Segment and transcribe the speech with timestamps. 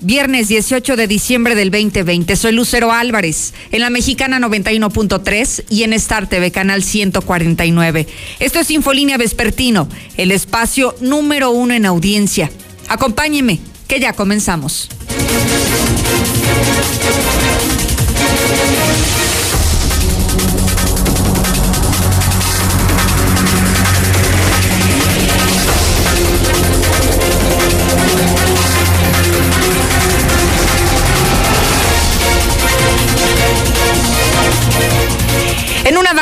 [0.00, 2.36] viernes 18 de diciembre del 2020.
[2.36, 8.06] Soy Lucero Álvarez, en la mexicana 91.3 y en Star TV canal 149.
[8.38, 12.50] Esto es Infolínea Vespertino, el espacio número uno en audiencia.
[12.88, 14.90] Acompáñeme, que ya comenzamos.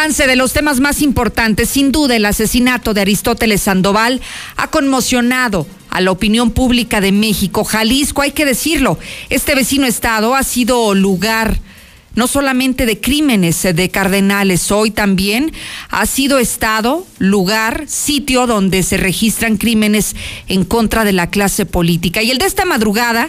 [0.07, 4.21] Avance de los temas más importantes, sin duda el asesinato de Aristóteles Sandoval
[4.57, 7.65] ha conmocionado a la opinión pública de México.
[7.65, 9.01] Jalisco, hay que decirlo,
[9.31, 11.59] este vecino estado ha sido lugar
[12.15, 15.53] no solamente de crímenes de cardenales, hoy también
[15.91, 20.15] ha sido estado, lugar, sitio donde se registran crímenes
[20.47, 22.23] en contra de la clase política.
[22.23, 23.29] Y el de esta madrugada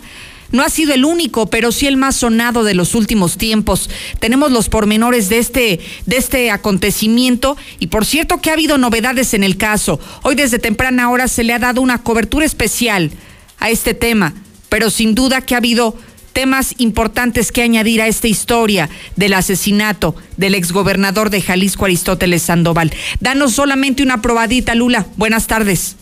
[0.51, 3.89] no ha sido el único, pero sí el más sonado de los últimos tiempos.
[4.19, 9.33] Tenemos los pormenores de este, de este acontecimiento y por cierto que ha habido novedades
[9.33, 9.99] en el caso.
[10.23, 13.11] Hoy desde temprana hora se le ha dado una cobertura especial
[13.59, 14.33] a este tema,
[14.69, 15.95] pero sin duda que ha habido
[16.37, 22.93] temas importantes que añadir a esta historia del asesinato del exgobernador de Jalisco Aristóteles Sandoval.
[23.19, 25.07] Danos solamente una probadita, Lula.
[25.15, 25.95] Buenas tardes.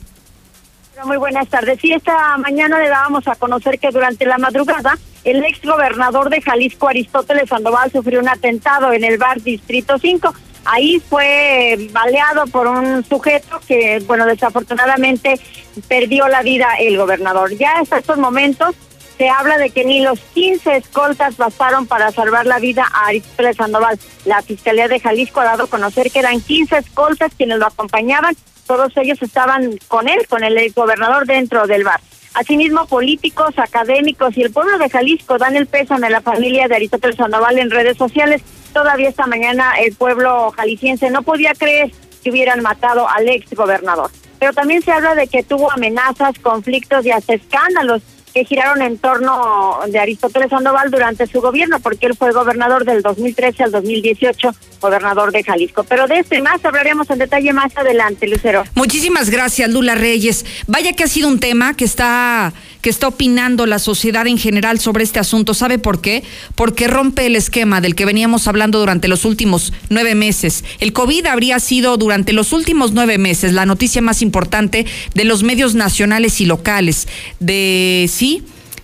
[1.04, 1.80] Muy buenas tardes.
[1.82, 6.42] Sí, esta mañana le dábamos a conocer que durante la madrugada el ex gobernador de
[6.42, 10.34] Jalisco, Aristóteles Sandoval, sufrió un atentado en el bar Distrito 5.
[10.66, 15.40] Ahí fue baleado por un sujeto que, bueno, desafortunadamente
[15.88, 17.56] perdió la vida el gobernador.
[17.56, 18.74] Ya hasta estos momentos
[19.18, 23.58] se habla de que ni los 15 escoltas bastaron para salvar la vida a Aristóteles
[23.58, 24.00] Sandoval.
[24.26, 28.36] La Fiscalía de Jalisco ha dado a conocer que eran 15 escoltas quienes lo acompañaban
[28.66, 32.00] todos ellos estaban con él, con el gobernador dentro del bar.
[32.34, 36.76] Asimismo, políticos, académicos y el pueblo de Jalisco dan el pésame a la familia de
[36.76, 38.42] Aristóteles Sandoval en redes sociales.
[38.74, 44.12] Todavía esta mañana el pueblo jalisciense no podía creer que hubieran matado al ex gobernador.
[44.38, 48.02] Pero también se habla de que tuvo amenazas, conflictos y hasta escándalos
[48.36, 53.02] que giraron en torno de Aristóteles Sandoval durante su gobierno, porque él fue gobernador del
[53.02, 55.86] 2013 al 2018, gobernador de Jalisco.
[55.86, 58.66] Pero de este más hablaremos en detalle más adelante, Lucero.
[58.76, 60.46] Muchísimas gracias, Lula Reyes.
[60.68, 62.54] Vaya que ha sido un tema que está
[62.86, 65.56] que está opinando la sociedad en general sobre este asunto.
[65.56, 66.24] ¿Sabe por qué?
[66.54, 70.64] Porque rompe el esquema del que veníamos hablando durante los últimos nueve meses.
[70.80, 74.86] El COVID habría sido durante los últimos nueve meses la noticia más importante
[75.16, 77.08] de los medios nacionales y locales.
[77.40, 78.06] De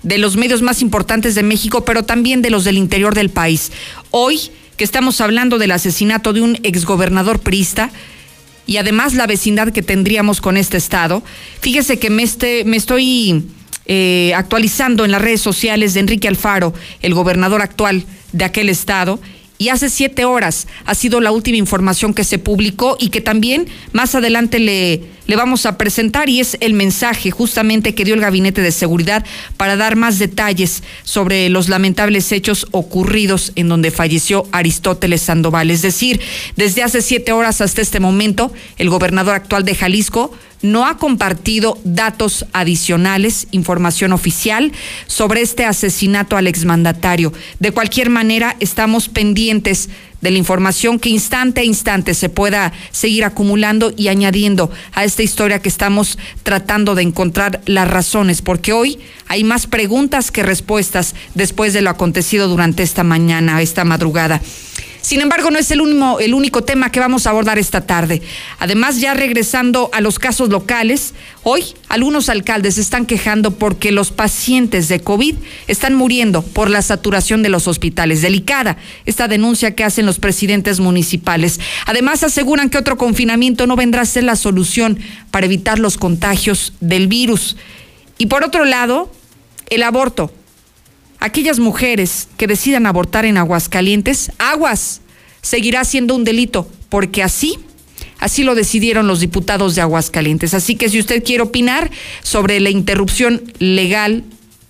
[0.03, 3.72] de los medios más importantes de México, pero también de los del interior del país.
[4.09, 7.91] Hoy que estamos hablando del asesinato de un exgobernador prista,
[8.66, 11.24] y además la vecindad que tendríamos con este estado.
[11.62, 13.44] Fíjese que me, este, estoy
[13.85, 19.19] eh, actualizando en las redes sociales de Enrique Alfaro, el gobernador actual de aquel estado,
[19.61, 23.67] y hace siete horas ha sido la última información que se publicó y que también
[23.94, 28.21] más adelante le, le vamos a presentar y es el mensaje justamente que dio el
[28.21, 29.23] Gabinete de Seguridad
[29.57, 35.69] para dar más detalles sobre los lamentables hechos ocurridos en donde falleció Aristóteles Sandoval.
[35.69, 36.21] Es decir,
[36.55, 41.77] desde hace siete horas hasta este momento, el gobernador actual de Jalisco no ha compartido
[41.83, 44.72] datos adicionales, información oficial
[45.07, 47.33] sobre este asesinato al exmandatario.
[47.59, 49.89] De cualquier manera, estamos pendientes
[50.21, 55.23] de la información que instante a instante se pueda seguir acumulando y añadiendo a esta
[55.23, 61.16] historia que estamos tratando de encontrar las razones, porque hoy hay más preguntas que respuestas
[61.33, 64.41] después de lo acontecido durante esta mañana, esta madrugada.
[65.01, 68.22] Sin embargo, no es el, único, el único tema que vamos a abordar esta tarde.
[68.59, 71.13] Además, ya regresando a los casos locales,
[71.44, 75.36] hoy algunos alcaldes están quejando porque los pacientes de COVID
[75.68, 78.21] están muriendo por la saturación de los hospitales.
[78.21, 81.59] Delicada esta denuncia que hacen los presidentes municipales.
[81.88, 85.00] Además, aseguran que otro confinamiento no vendrá a ser la solución
[85.31, 87.57] para evitar los contagios del virus.
[88.19, 89.12] Y por otro lado,
[89.71, 90.31] el aborto
[91.21, 95.01] aquellas mujeres que decidan abortar en Aguascalientes, aguas,
[95.41, 97.57] seguirá siendo un delito, porque así,
[98.19, 100.53] así lo decidieron los diputados de Aguascalientes.
[100.53, 101.89] Así que si usted quiere opinar
[102.23, 104.23] sobre la interrupción legal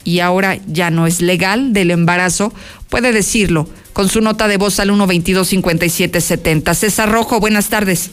[0.04, 2.54] y ahora ya no es legal del embarazo,
[2.90, 6.74] puede decirlo con su nota de voz al 122-5770.
[6.76, 8.12] César Rojo, buenas tardes.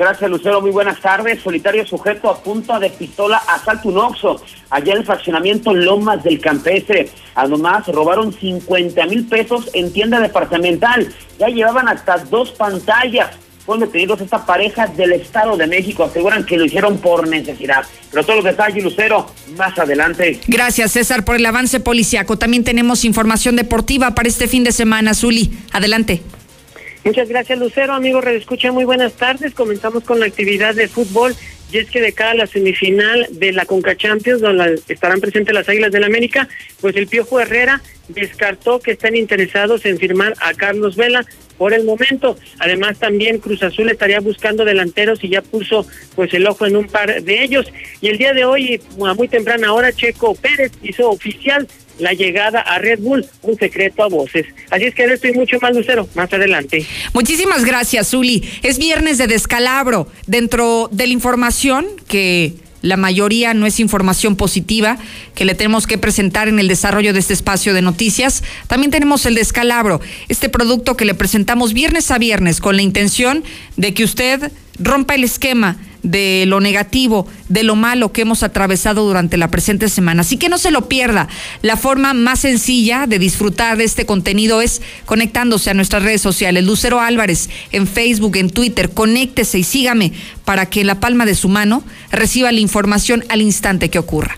[0.00, 0.62] Gracias, Lucero.
[0.62, 1.42] Muy buenas tardes.
[1.42, 6.40] Solitario sujeto a punta de pistola asalto un oxo allá en el fraccionamiento Lomas del
[6.40, 7.10] Campestre.
[7.34, 11.06] Además, robaron 50 mil pesos en tienda departamental.
[11.38, 13.36] Ya llevaban hasta dos pantallas
[13.66, 16.04] fueron detenidos esta pareja del Estado de México.
[16.04, 17.84] Aseguran que lo hicieron por necesidad.
[18.10, 20.40] Pero todos los detalles, Lucero, más adelante.
[20.46, 22.38] Gracias, César, por el avance policiaco.
[22.38, 25.12] También tenemos información deportiva para este fin de semana.
[25.12, 26.22] Zuli, adelante.
[27.04, 27.94] Muchas gracias, Lucero.
[27.94, 29.54] Amigo Redescucha, muy buenas tardes.
[29.54, 31.34] Comenzamos con la actividad de fútbol.
[31.72, 35.54] Y es que de cara a la semifinal de la Conca Champions, donde estarán presentes
[35.54, 36.48] las Águilas del la América,
[36.80, 41.24] pues el Piojo Herrera descartó que están interesados en firmar a Carlos Vela
[41.56, 42.36] por el momento.
[42.58, 45.86] Además, también Cruz Azul estaría buscando delanteros y ya puso
[46.16, 47.66] pues el ojo en un par de ellos.
[48.00, 51.68] Y el día de hoy, a muy temprana hora, Checo Pérez hizo oficial
[52.00, 54.46] la llegada a Red Bull, un secreto a voces.
[54.70, 56.84] Así es que esto y mucho más, Lucero, más adelante.
[57.12, 58.42] Muchísimas gracias, Zuli.
[58.62, 60.08] Es viernes de descalabro.
[60.26, 64.96] Dentro de la información que la mayoría no es información positiva
[65.34, 68.42] que le tenemos que presentar en el desarrollo de este espacio de noticias.
[68.68, 73.44] También tenemos el descalabro, este producto que le presentamos viernes a viernes con la intención
[73.76, 79.06] de que usted rompa el esquema de lo negativo, de lo malo que hemos atravesado
[79.06, 80.22] durante la presente semana.
[80.22, 81.28] Así que no se lo pierda.
[81.62, 86.64] La forma más sencilla de disfrutar de este contenido es conectándose a nuestras redes sociales.
[86.64, 88.90] Lucero Álvarez en Facebook, en Twitter.
[88.90, 90.12] Conéctese y sígame
[90.44, 94.36] para que en la palma de su mano reciba la información al instante que ocurra.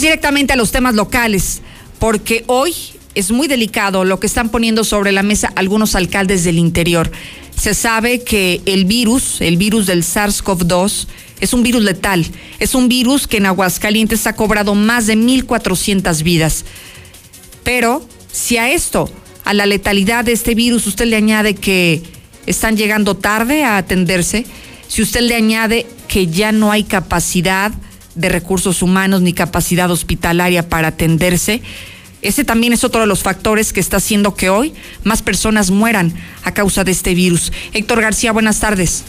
[0.00, 1.62] Directamente a los temas locales,
[1.98, 2.74] porque hoy
[3.14, 7.10] es muy delicado lo que están poniendo sobre la mesa algunos alcaldes del interior.
[7.58, 11.06] Se sabe que el virus, el virus del SARS-CoV-2,
[11.40, 12.26] es un virus letal.
[12.58, 16.64] Es un virus que en Aguascalientes ha cobrado más de 1.400 vidas.
[17.64, 19.10] Pero si a esto,
[19.44, 22.02] a la letalidad de este virus, usted le añade que
[22.46, 24.46] están llegando tarde a atenderse,
[24.88, 27.72] si usted le añade que ya no hay capacidad
[28.16, 31.62] de recursos humanos ni capacidad hospitalaria para atenderse.
[32.22, 34.74] Ese también es otro de los factores que está haciendo que hoy
[35.04, 37.52] más personas mueran a causa de este virus.
[37.72, 39.04] Héctor García, buenas tardes.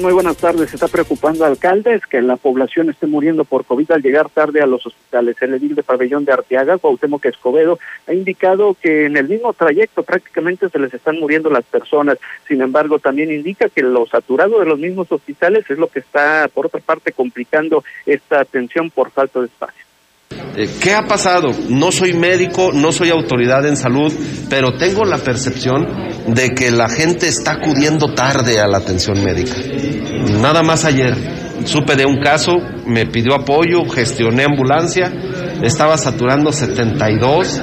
[0.00, 0.70] Muy buenas tardes.
[0.70, 4.66] Se está preocupando alcaldes que la población esté muriendo por COVID al llegar tarde a
[4.66, 5.36] los hospitales.
[5.40, 10.04] El edil de Pabellón de Arteaga, Cuauhtémoc Escobedo, ha indicado que en el mismo trayecto
[10.04, 12.18] prácticamente se les están muriendo las personas.
[12.46, 16.48] Sin embargo, también indica que lo saturado de los mismos hospitales es lo que está,
[16.54, 19.82] por otra parte, complicando esta atención por falta de espacio.
[20.56, 21.50] Eh, ¿Qué ha pasado?
[21.68, 24.12] No soy médico, no soy autoridad en salud,
[24.50, 25.86] pero tengo la percepción
[26.26, 29.54] de que la gente está acudiendo tarde a la atención médica.
[30.40, 31.16] Nada más ayer
[31.64, 35.12] supe de un caso, me pidió apoyo, gestioné ambulancia,
[35.62, 37.62] estaba saturando 72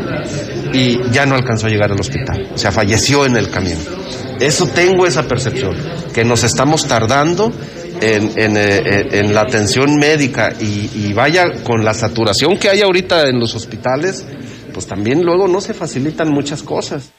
[0.74, 3.80] y ya no alcanzó a llegar al hospital, o sea, falleció en el camino.
[4.40, 5.76] Eso tengo esa percepción,
[6.14, 7.52] que nos estamos tardando
[8.02, 12.82] en, en, eh, en la atención médica y, y, vaya con la saturación que hay
[12.82, 14.26] ahorita en los hospitales,
[14.74, 17.14] pues también luego no se facilitan muchas cosas.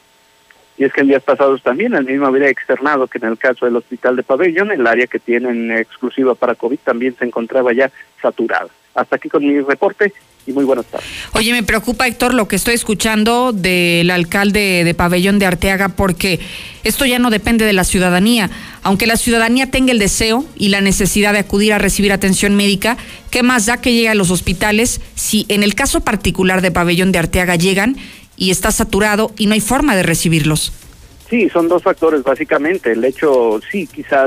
[0.77, 3.65] Y es que en días pasados también el mismo había externado que en el caso
[3.65, 7.91] del hospital de Pabellón, el área que tienen exclusiva para COVID también se encontraba ya
[8.21, 8.67] saturada.
[8.95, 10.11] Hasta aquí con mi reporte
[10.45, 11.07] y muy buenas tardes.
[11.33, 16.39] Oye, me preocupa, Héctor, lo que estoy escuchando del alcalde de Pabellón de Arteaga, porque
[16.83, 18.49] esto ya no depende de la ciudadanía.
[18.83, 22.97] Aunque la ciudadanía tenga el deseo y la necesidad de acudir a recibir atención médica,
[23.29, 27.11] ¿qué más da que llegue a los hospitales si en el caso particular de Pabellón
[27.11, 27.97] de Arteaga llegan
[28.37, 30.73] y está saturado y no hay forma de recibirlos?
[31.31, 32.91] Sí, son dos factores básicamente.
[32.91, 34.25] El hecho, sí, quizá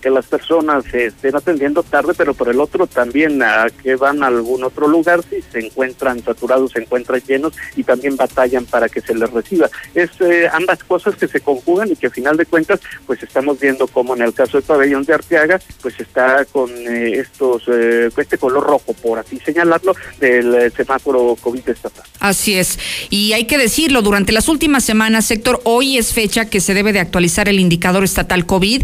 [0.00, 4.22] que las personas se estén atendiendo tarde, pero por el otro también a que van
[4.22, 8.88] a algún otro lugar, si se encuentran saturados, se encuentran llenos y también batallan para
[8.88, 9.68] que se les reciba.
[9.94, 13.60] Es eh, ambas cosas que se conjugan y que a final de cuentas, pues estamos
[13.60, 18.08] viendo como en el caso del pabellón de Arteaga, pues está con eh, estos, eh,
[18.16, 22.06] este color rojo, por así señalarlo, del eh, semáforo COVID estatal.
[22.20, 22.78] Así es.
[23.10, 26.92] Y hay que decirlo, durante las últimas semanas, sector, hoy es fecha que se debe
[26.92, 28.82] de actualizar el indicador estatal COVID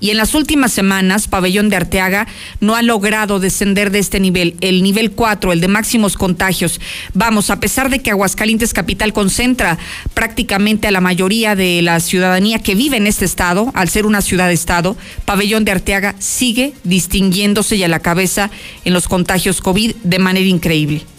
[0.00, 2.26] y en las últimas semanas Pabellón de Arteaga
[2.60, 6.80] no ha logrado descender de este nivel, el nivel 4, el de máximos contagios.
[7.14, 9.78] Vamos, a pesar de que Aguascalientes Capital concentra
[10.12, 14.20] prácticamente a la mayoría de la ciudadanía que vive en este estado, al ser una
[14.20, 18.50] ciudad-estado, Pabellón de Arteaga sigue distinguiéndose y a la cabeza
[18.84, 21.13] en los contagios COVID de manera increíble.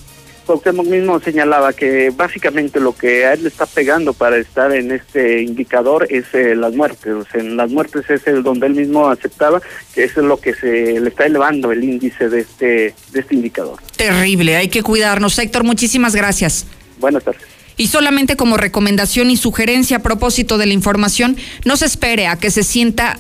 [0.46, 4.92] Cuauhtémoc mismo señalaba que básicamente lo que a él le está pegando para estar en
[4.92, 7.14] este indicador es eh, las muertes.
[7.34, 9.62] en las muertes es el donde él mismo aceptaba
[9.94, 13.36] que eso es lo que se le está elevando el índice de este de este
[13.36, 13.80] indicador.
[13.96, 15.38] Terrible, hay que cuidarnos.
[15.40, 16.68] Héctor, muchísimas gracias.
[17.00, 17.42] Buenas tardes.
[17.78, 21.36] Y solamente como recomendación y sugerencia a propósito de la información,
[21.66, 23.20] no se espere a que se sienta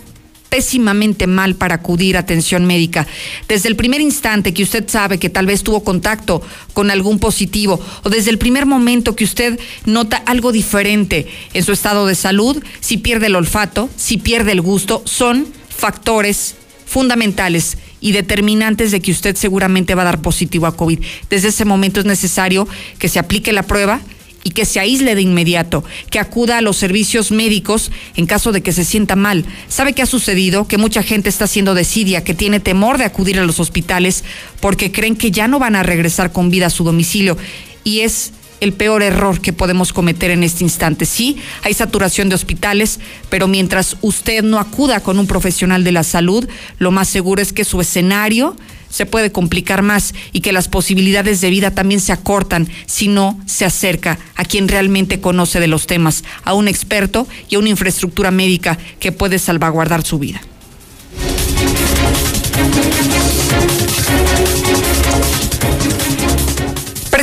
[0.49, 3.07] pésimamente mal para acudir a atención médica.
[3.47, 6.41] Desde el primer instante que usted sabe que tal vez tuvo contacto
[6.73, 11.71] con algún positivo o desde el primer momento que usted nota algo diferente en su
[11.71, 18.11] estado de salud, si pierde el olfato, si pierde el gusto, son factores fundamentales y
[18.11, 20.99] determinantes de que usted seguramente va a dar positivo a COVID.
[21.29, 22.67] Desde ese momento es necesario
[22.99, 24.01] que se aplique la prueba
[24.45, 28.61] y que se aísle de inmediato, que acuda a los servicios médicos en caso de
[28.61, 29.43] que se sienta mal.
[29.67, 30.67] ¿Sabe qué ha sucedido?
[30.67, 34.23] Que mucha gente está haciendo desidia, que tiene temor de acudir a los hospitales
[34.61, 37.37] porque creen que ya no van a regresar con vida a su domicilio
[37.83, 38.33] y es
[38.65, 41.05] el peor error que podemos cometer en este instante.
[41.05, 46.03] Sí, hay saturación de hospitales, pero mientras usted no acuda con un profesional de la
[46.03, 46.47] salud,
[46.79, 48.55] lo más seguro es que su escenario
[48.89, 53.39] se puede complicar más y que las posibilidades de vida también se acortan si no
[53.45, 57.69] se acerca a quien realmente conoce de los temas, a un experto y a una
[57.69, 60.41] infraestructura médica que puede salvaguardar su vida.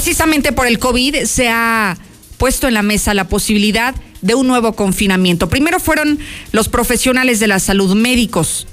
[0.02, 1.96] Precisamente por el COVID se ha
[2.36, 5.48] puesto en la mesa la posibilidad de un nuevo confinamiento.
[5.48, 6.18] Primero fueron
[6.50, 8.66] los profesionales de la salud médicos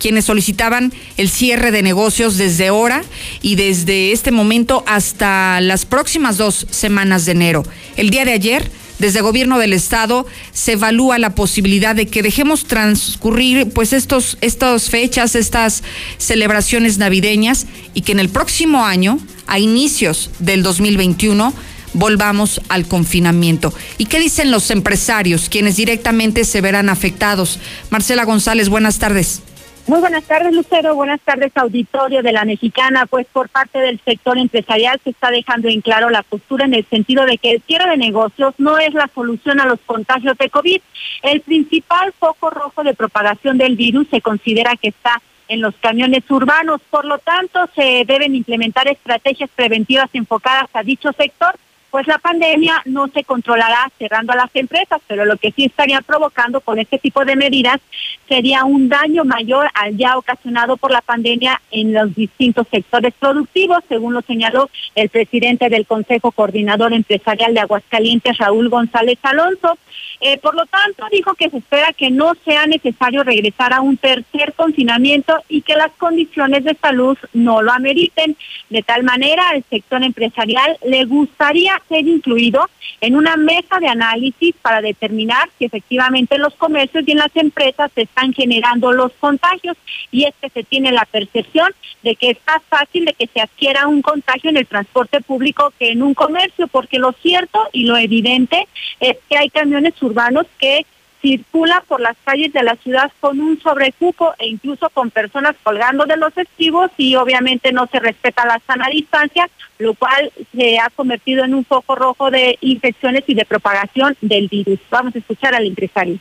[0.00, 3.04] quienes solicitaban el cierre de negocios desde ahora
[3.42, 7.62] y desde este momento hasta las próximas dos semanas de enero.
[7.96, 8.68] El día de ayer,
[9.02, 14.38] desde el gobierno del estado se evalúa la posibilidad de que dejemos transcurrir pues estos
[14.40, 15.82] estas fechas, estas
[16.18, 19.18] celebraciones navideñas y que en el próximo año,
[19.48, 21.52] a inicios del 2021,
[21.94, 23.74] volvamos al confinamiento.
[23.98, 27.58] ¿Y qué dicen los empresarios, quienes directamente se verán afectados?
[27.90, 29.42] Marcela González, buenas tardes.
[29.88, 30.94] Muy buenas tardes, Lucero.
[30.94, 33.04] Buenas tardes, auditorio de la Mexicana.
[33.06, 36.86] Pues por parte del sector empresarial se está dejando en claro la postura en el
[36.86, 40.50] sentido de que el cierre de negocios no es la solución a los contagios de
[40.50, 40.80] COVID.
[41.22, 46.30] El principal foco rojo de propagación del virus se considera que está en los camiones
[46.30, 46.80] urbanos.
[46.88, 51.56] Por lo tanto, se deben implementar estrategias preventivas enfocadas a dicho sector
[51.92, 56.00] pues la pandemia no se controlará cerrando a las empresas, pero lo que sí estaría
[56.00, 57.80] provocando con este tipo de medidas
[58.26, 63.84] sería un daño mayor al ya ocasionado por la pandemia en los distintos sectores productivos,
[63.90, 69.76] según lo señaló el presidente del Consejo Coordinador Empresarial de Aguascalientes, Raúl González Alonso.
[70.24, 73.96] Eh, por lo tanto, dijo que se espera que no sea necesario regresar a un
[73.96, 78.36] tercer confinamiento y que las condiciones de salud no lo ameriten.
[78.70, 82.68] De tal manera, al sector empresarial le gustaría ser incluido
[83.00, 87.34] en una mesa de análisis para determinar si efectivamente en los comercios y en las
[87.36, 89.76] empresas se están generando los contagios.
[90.10, 91.72] Y es que se tiene la percepción
[92.02, 95.72] de que es más fácil de que se adquiera un contagio en el transporte público
[95.78, 98.66] que en un comercio, porque lo cierto y lo evidente
[99.00, 100.86] es que hay camiones urbanos que
[101.22, 106.04] circula por las calles de la ciudad con un sobrecupo e incluso con personas colgando
[106.04, 109.48] de los estribos y obviamente no se respeta la sana distancia,
[109.78, 114.48] lo cual se ha convertido en un foco rojo de infecciones y de propagación del
[114.48, 114.80] virus.
[114.90, 116.18] Vamos a escuchar al empresario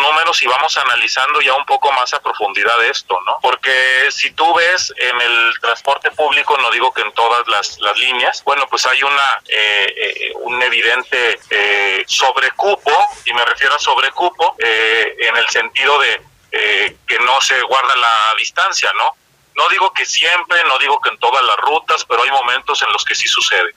[0.00, 3.36] números y vamos analizando ya un poco más a profundidad esto, ¿no?
[3.42, 3.72] Porque
[4.10, 8.66] si tú ves en el transporte público, no digo que en todas las, líneas, bueno,
[8.70, 12.92] pues hay una eh, eh, un evidente eh, sobrecupo,
[13.24, 16.20] y me refiero a sobrecupo eh, en el sentido de
[17.06, 19.14] que no se guarda la distancia, ¿no?
[19.54, 22.92] No digo que siempre, no digo que en todas las rutas, pero hay momentos en
[22.92, 23.72] los que sí sucede.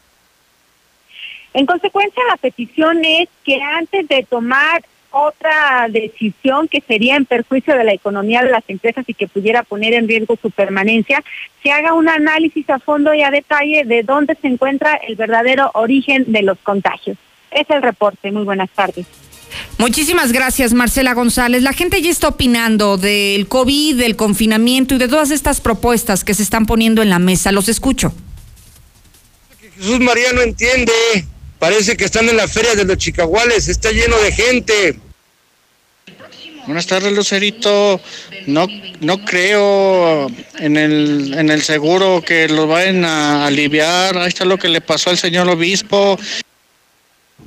[1.54, 7.78] En consecuencia, la petición es que antes de tomar otra decisión que sería en perjuicio
[7.78, 11.24] de la economía de las empresas y que pudiera poner en riesgo su permanencia,
[11.62, 15.70] se haga un análisis a fondo y a detalle de dónde se encuentra el verdadero
[15.76, 17.18] origen de los contagios.
[17.52, 18.32] Es el reporte.
[18.32, 19.06] Muy buenas tardes.
[19.78, 21.62] Muchísimas gracias, Marcela González.
[21.62, 26.34] La gente ya está opinando del COVID, del confinamiento y de todas estas propuestas que
[26.34, 27.52] se están poniendo en la mesa.
[27.52, 28.14] Los escucho.
[29.76, 30.92] Jesús María no entiende.
[31.64, 35.00] Parece que están en la feria de los chicaguales, está lleno de gente.
[36.66, 38.02] Buenas tardes, Lucerito.
[38.48, 38.68] No,
[39.00, 40.28] no creo
[40.60, 44.18] en el, en el seguro que los vayan a aliviar.
[44.18, 46.20] Ahí está lo que le pasó al señor obispo.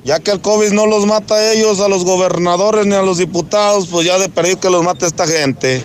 [0.03, 3.19] Ya que el COVID no los mata a ellos, a los gobernadores ni a los
[3.19, 5.83] diputados, pues ya de perdido que los mate esta gente.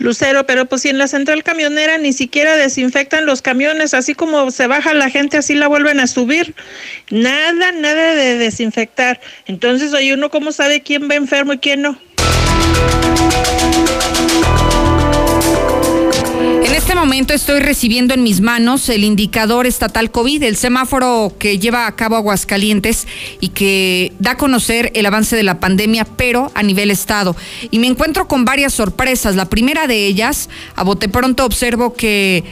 [0.00, 4.50] Lucero, pero pues si en la central camionera ni siquiera desinfectan los camiones, así como
[4.50, 6.54] se baja la gente, así la vuelven a subir.
[7.10, 9.20] Nada, nada de desinfectar.
[9.46, 11.98] Entonces, oye, uno cómo sabe quién va enfermo y quién no.
[16.90, 21.86] Este momento estoy recibiendo en mis manos el indicador estatal COVID, el semáforo que lleva
[21.86, 23.06] a cabo Aguascalientes
[23.38, 27.36] y que da a conocer el avance de la pandemia, pero a nivel estado.
[27.70, 29.36] Y me encuentro con varias sorpresas.
[29.36, 32.42] La primera de ellas, a bote pronto observo que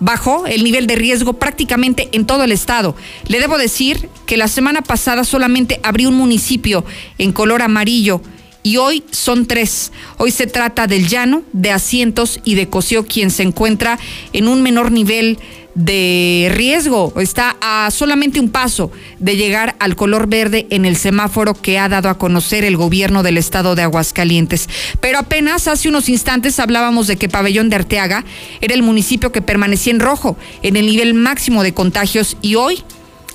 [0.00, 2.96] bajó el nivel de riesgo prácticamente en todo el estado.
[3.28, 6.82] Le debo decir que la semana pasada solamente abrió un municipio
[7.18, 8.22] en color amarillo
[8.62, 9.92] y hoy son tres.
[10.18, 13.98] Hoy se trata del llano, de asientos y de Cosío, quien se encuentra
[14.32, 15.38] en un menor nivel
[15.74, 17.12] de riesgo.
[17.20, 21.88] Está a solamente un paso de llegar al color verde en el semáforo que ha
[21.88, 24.68] dado a conocer el gobierno del estado de Aguascalientes.
[25.00, 28.24] Pero apenas hace unos instantes hablábamos de que Pabellón de Arteaga
[28.60, 32.82] era el municipio que permanecía en rojo, en el nivel máximo de contagios, y hoy,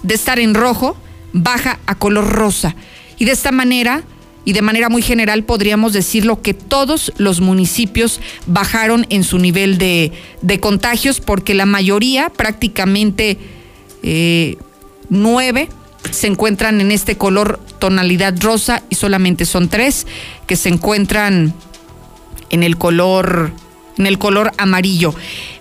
[0.03, 0.96] de estar en rojo,
[1.34, 2.75] baja a color rosa.
[3.17, 4.03] Y de esta manera
[4.48, 9.77] y de manera muy general podríamos decirlo que todos los municipios bajaron en su nivel
[9.77, 10.13] de,
[10.62, 13.38] contagios porque la mayoría, prácticamente
[14.04, 14.56] eh,
[15.10, 15.68] nueve,
[16.12, 20.08] se encuentran en este color tonalidad rosa y solamente son tres
[20.48, 21.54] que se encuentran
[22.50, 23.51] en el color
[23.98, 25.13] en el color amarillo.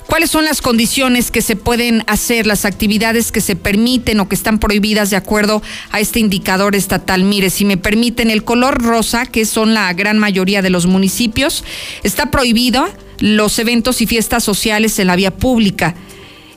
[0.07, 4.37] ¿Cuáles son las condiciones que se pueden hacer, las actividades que se permiten o que
[4.37, 7.25] están prohibidas de acuerdo a este indicador estatal?
[7.25, 11.65] Mire, si me permiten, el color rosa, que son la gran mayoría de los municipios,
[12.05, 15.97] está prohibido los eventos y fiestas sociales en la vía pública.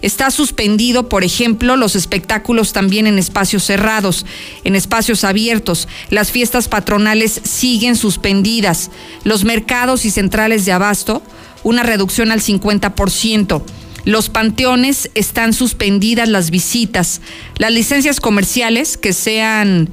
[0.01, 4.25] Está suspendido, por ejemplo, los espectáculos también en espacios cerrados,
[4.63, 5.89] en espacios abiertos.
[6.09, 8.91] Las fiestas patronales siguen suspendidas.
[9.25, 11.21] Los mercados y centrales de abasto
[11.63, 13.61] una reducción al 50%.
[14.05, 17.21] Los panteones están suspendidas las visitas.
[17.57, 19.89] Las licencias comerciales que sean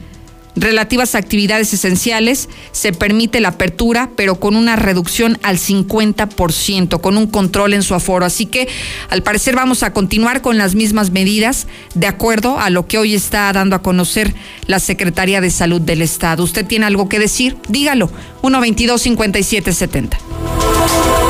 [0.56, 7.18] relativas a actividades esenciales, se permite la apertura, pero con una reducción al 50%, con
[7.18, 8.24] un control en su aforo.
[8.24, 8.66] Así que,
[9.10, 13.14] al parecer, vamos a continuar con las mismas medidas, de acuerdo a lo que hoy
[13.14, 14.34] está dando a conocer
[14.66, 16.42] la Secretaría de Salud del Estado.
[16.42, 17.56] ¿Usted tiene algo que decir?
[17.68, 18.10] Dígalo.
[18.42, 21.25] 122-5770.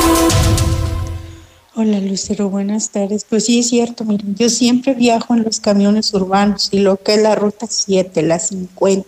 [1.79, 3.23] Hola Lucero, buenas tardes.
[3.23, 7.13] Pues sí es cierto, miren, yo siempre viajo en los camiones urbanos y lo que
[7.13, 9.07] es la ruta 7, la 50,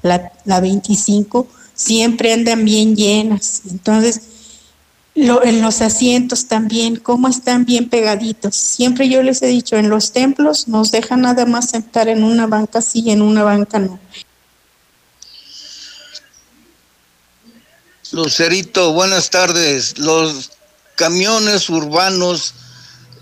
[0.00, 3.60] la, la 25, siempre andan bien llenas.
[3.70, 4.22] Entonces,
[5.14, 8.56] lo, en los asientos también, cómo están bien pegaditos.
[8.56, 12.46] Siempre yo les he dicho, en los templos nos dejan nada más sentar en una
[12.46, 14.00] banca sí y en una banca no.
[18.12, 19.98] Lucerito, buenas tardes.
[19.98, 20.57] Los
[20.98, 22.54] camiones urbanos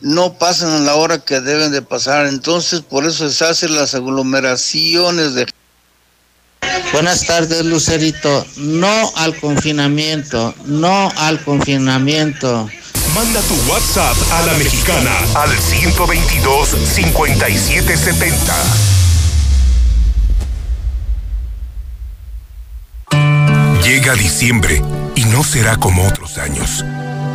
[0.00, 3.94] no pasan a la hora que deben de pasar, entonces por eso se hacen las
[3.94, 5.46] aglomeraciones de...
[6.92, 8.46] Buenas tardes, Lucerito.
[8.56, 12.68] No al confinamiento, no al confinamiento.
[13.14, 18.54] Manda tu WhatsApp a la mexicana al 122 5770.
[23.84, 24.82] Llega diciembre
[25.14, 26.84] y no será como otros años.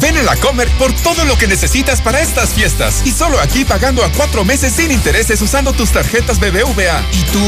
[0.00, 3.02] Ven a la Comer por todo lo que necesitas para estas fiestas.
[3.04, 7.04] Y solo aquí pagando a cuatro meses sin intereses usando tus tarjetas BBVA.
[7.12, 7.40] ¿Y tú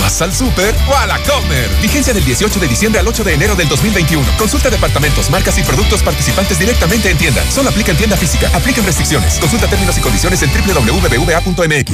[0.00, 1.68] vas al súper o a la Comer?
[1.82, 4.24] Vigencia del 18 de diciembre al 8 de enero del 2021.
[4.38, 7.42] Consulta departamentos, marcas y productos participantes directamente en tienda.
[7.50, 8.50] Solo aplica en tienda física.
[8.54, 9.38] Apliquen restricciones.
[9.40, 11.92] Consulta términos y condiciones en www.bbva.mx.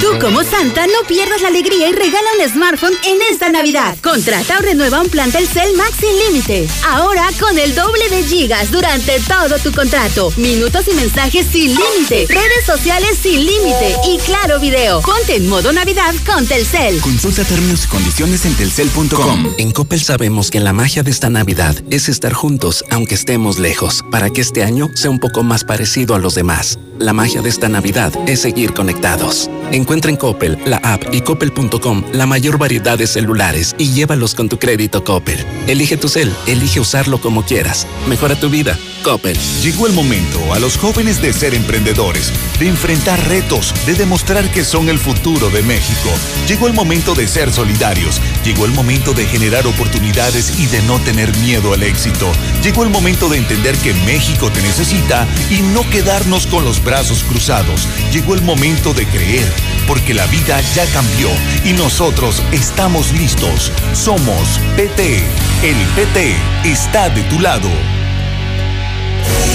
[0.00, 3.96] Tú como Santa no pierdas la alegría y regala un smartphone en esta Navidad.
[4.02, 6.68] Contrata o renueva un plan Telcel Max sin límite.
[6.88, 10.32] Ahora con el doble de gigas durante todo todo tu contrato.
[10.36, 12.26] Minutos y mensajes sin límite.
[12.28, 13.94] Redes sociales sin límite.
[14.08, 15.00] Y claro video.
[15.02, 17.00] Ponte en modo Navidad con Telcel.
[17.00, 19.54] Consulta términos y condiciones en telcel.com.
[19.58, 24.04] En Coppel sabemos que la magia de esta Navidad es estar juntos aunque estemos lejos,
[24.10, 26.78] para que este año sea un poco más parecido a los demás.
[26.98, 29.50] La magia de esta Navidad es seguir conectados.
[29.70, 34.48] Encuentra en Coppel, la app y coppel.com la mayor variedad de celulares y llévalos con
[34.48, 35.44] tu crédito Coppel.
[35.66, 37.86] Elige tu cel, elige usarlo como quieras.
[38.08, 38.78] Mejora tu vida.
[39.02, 39.38] Coppel.
[39.62, 44.64] Llegó el momento a los jóvenes de ser emprendedores, de enfrentar retos, de demostrar que
[44.64, 46.10] son el futuro de México.
[46.48, 48.20] Llegó el momento de ser solidarios.
[48.44, 52.32] Llegó el momento de generar oportunidades y de no tener miedo al éxito.
[52.64, 57.24] Llegó el momento de entender que México te necesita y no quedarnos con los brazos
[57.24, 57.86] cruzados.
[58.12, 59.46] Llegó el momento de creer,
[59.86, 61.28] porque la vida ya cambió
[61.64, 63.72] y nosotros estamos listos.
[63.92, 65.18] Somos PT.
[65.62, 67.68] El PT está de tu lado.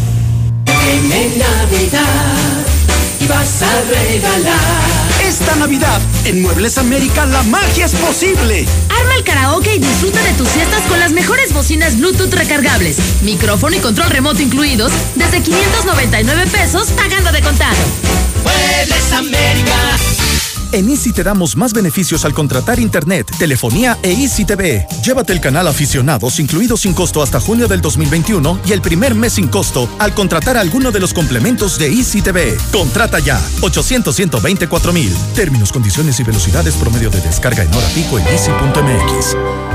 [0.83, 2.65] Viene Navidad
[3.19, 4.91] y vas a regalar.
[5.23, 8.65] Esta Navidad, en Muebles América, la magia es posible.
[8.89, 13.75] Arma el karaoke y disfruta de tus fiestas con las mejores bocinas Bluetooth recargables, micrófono
[13.75, 17.77] y control remoto incluidos, desde 599 pesos pagando de contado.
[18.43, 20.20] Muebles América.
[20.73, 24.87] En Easy te damos más beneficios al contratar internet, telefonía e Easy TV.
[25.03, 29.33] Llévate el canal Aficionados incluido sin costo hasta junio del 2021 y el primer mes
[29.33, 32.57] sin costo al contratar alguno de los complementos de Easy TV.
[32.71, 35.13] Contrata ya 800 124 mil.
[35.35, 39.70] Términos, condiciones y velocidades promedio de descarga en hora pico en easy.mx.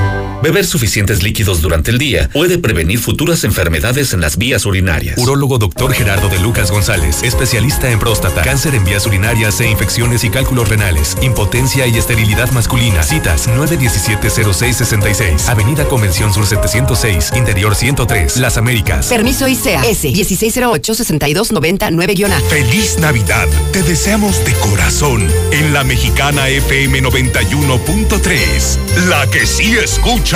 [0.46, 5.18] Beber suficientes líquidos durante el día puede prevenir futuras enfermedades en las vías urinarias.
[5.18, 5.92] Urólogo Dr.
[5.92, 10.68] Gerardo de Lucas González, especialista en próstata, cáncer en vías urinarias e infecciones y cálculos
[10.68, 13.02] renales, impotencia y esterilidad masculina.
[13.02, 19.08] Citas 917-0666, Avenida Convención Sur 706, Interior 103, Las Américas.
[19.08, 22.40] Permiso ICEA S 1608-6299-A.
[22.48, 23.48] Feliz Navidad.
[23.72, 28.78] Te deseamos de corazón en la mexicana FM 91.3.
[29.08, 30.35] La que sí escucha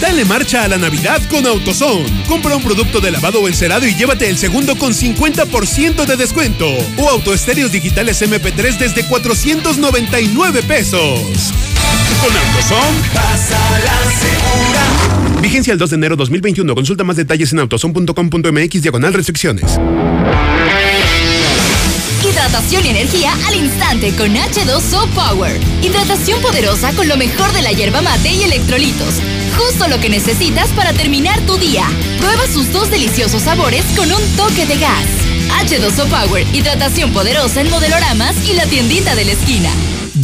[0.00, 2.24] Dale marcha a la Navidad con AutoZone.
[2.28, 6.66] Compra un producto de lavado o encerado y llévate el segundo con 50% de descuento.
[6.98, 11.52] O autoestéreos digitales MP3 desde 499 pesos.
[12.20, 13.08] Con AutoZone.
[13.12, 15.40] Pasa la segura.
[15.40, 16.74] Vigencia el 2 de enero 2021.
[16.74, 19.78] Consulta más detalles en autozone.com.mx diagonal restricciones.
[22.22, 25.60] Hidratación y energía al instante con H2O Power.
[25.82, 29.14] Hidratación poderosa con lo mejor de la hierba mate y electrolitos.
[29.58, 31.84] Justo lo que necesitas para terminar tu día.
[32.18, 35.04] Prueba sus dos deliciosos sabores con un toque de gas.
[35.66, 39.70] H2O Power, hidratación poderosa en modeloramas y la tiendita de la esquina.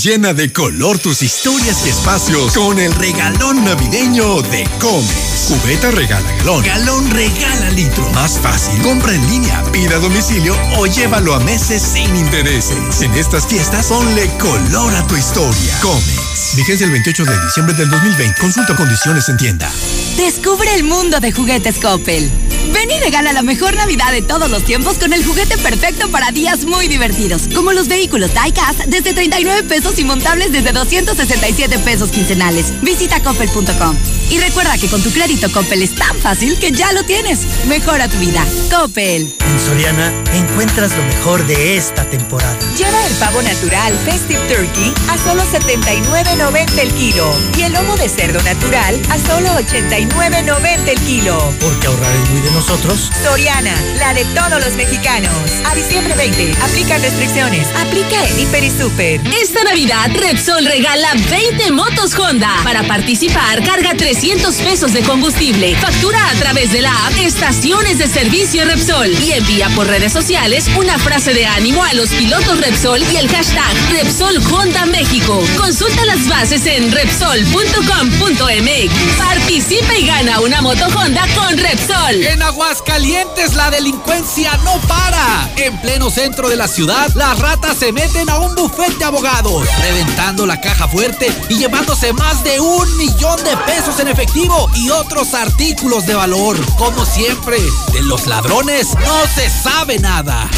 [0.02, 5.46] Llena de color tus historias y espacios con el regalón navideño de Comex.
[5.46, 6.64] Cubeta regala galón.
[6.64, 8.10] Galón regala litro.
[8.10, 8.82] Más fácil.
[8.82, 13.02] Compra en línea, pida a domicilio o llévalo a meses sin intereses.
[13.02, 15.78] En estas fiestas, ponle color a tu historia.
[15.80, 16.56] Comex.
[16.56, 18.40] Vigencia el 28 de diciembre del 2020.
[18.40, 19.70] Consulta condiciones en tienda.
[20.16, 22.30] Descubre el mundo de juguetes Coppel.
[22.72, 26.32] Ven y regala la mejor Navidad de todos los tiempos con el juguete perfecto para
[26.32, 32.10] días muy divertidos, como los vehículos Diecast desde 39 pesos y montables desde 267 pesos
[32.10, 32.72] quincenales.
[32.80, 33.96] Visita coppel.com.
[34.30, 37.40] Y recuerda que con tu crédito Coppel es tan fácil que ya lo tienes.
[37.66, 38.44] Mejora tu vida.
[38.70, 39.32] Coppel.
[39.38, 42.56] En Soriana encuentras lo mejor de esta temporada.
[42.76, 48.08] Lleva el pavo natural Festive Turkey a solo 79.90 el kilo y el lomo de
[48.08, 51.54] cerdo natural a solo 89.90 el kilo.
[51.60, 53.10] Porque ahorrar es muy de nosotros.
[53.22, 55.34] Soriana, la de todos los mexicanos.
[55.66, 57.68] A diciembre 20, aplica restricciones.
[57.76, 59.20] Aplica en Hiper y Super.
[59.40, 62.48] Esta Navidad, Repsol regala 20 motos Honda.
[62.62, 65.74] Para participar, carga 300 pesos de combustible.
[65.74, 70.70] Factura a través de la app Estaciones de Servicio Repsol y envía por redes sociales
[70.78, 75.42] una frase de ánimo a los pilotos Repsol y el hashtag Repsol Honda México.
[75.56, 79.18] Consulta las bases en Repsol.com.mx.
[79.18, 82.22] Participa y gana una moto Honda con Repsol.
[82.22, 85.50] En Aguascalientes la delincuencia no para.
[85.56, 89.53] En pleno centro de la ciudad, las ratas se meten a un bufete de abogados,
[89.62, 94.90] reventando la caja fuerte y llevándose más de un millón de pesos en efectivo y
[94.90, 96.56] otros artículos de valor.
[96.76, 97.58] Como siempre,
[97.92, 100.48] de los ladrones no se sabe nada.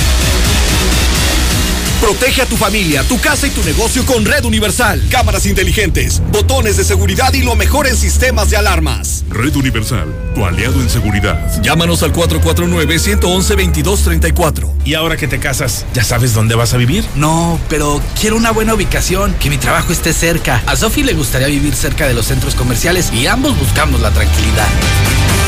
[2.01, 5.01] Protege a tu familia, tu casa y tu negocio con Red Universal.
[5.11, 9.25] Cámaras inteligentes, botones de seguridad y lo mejor en sistemas de alarmas.
[9.31, 11.63] Red Universal, tu aliado en seguridad.
[11.63, 14.73] Llámanos al 449-111-2234.
[14.85, 17.05] ¿Y ahora que te casas, ya sabes dónde vas a vivir?
[17.17, 20.63] No, pero quiero una buena ubicación, que mi trabajo esté cerca.
[20.67, 24.69] A Sofi le gustaría vivir cerca de los centros comerciales y ambos buscamos la tranquilidad.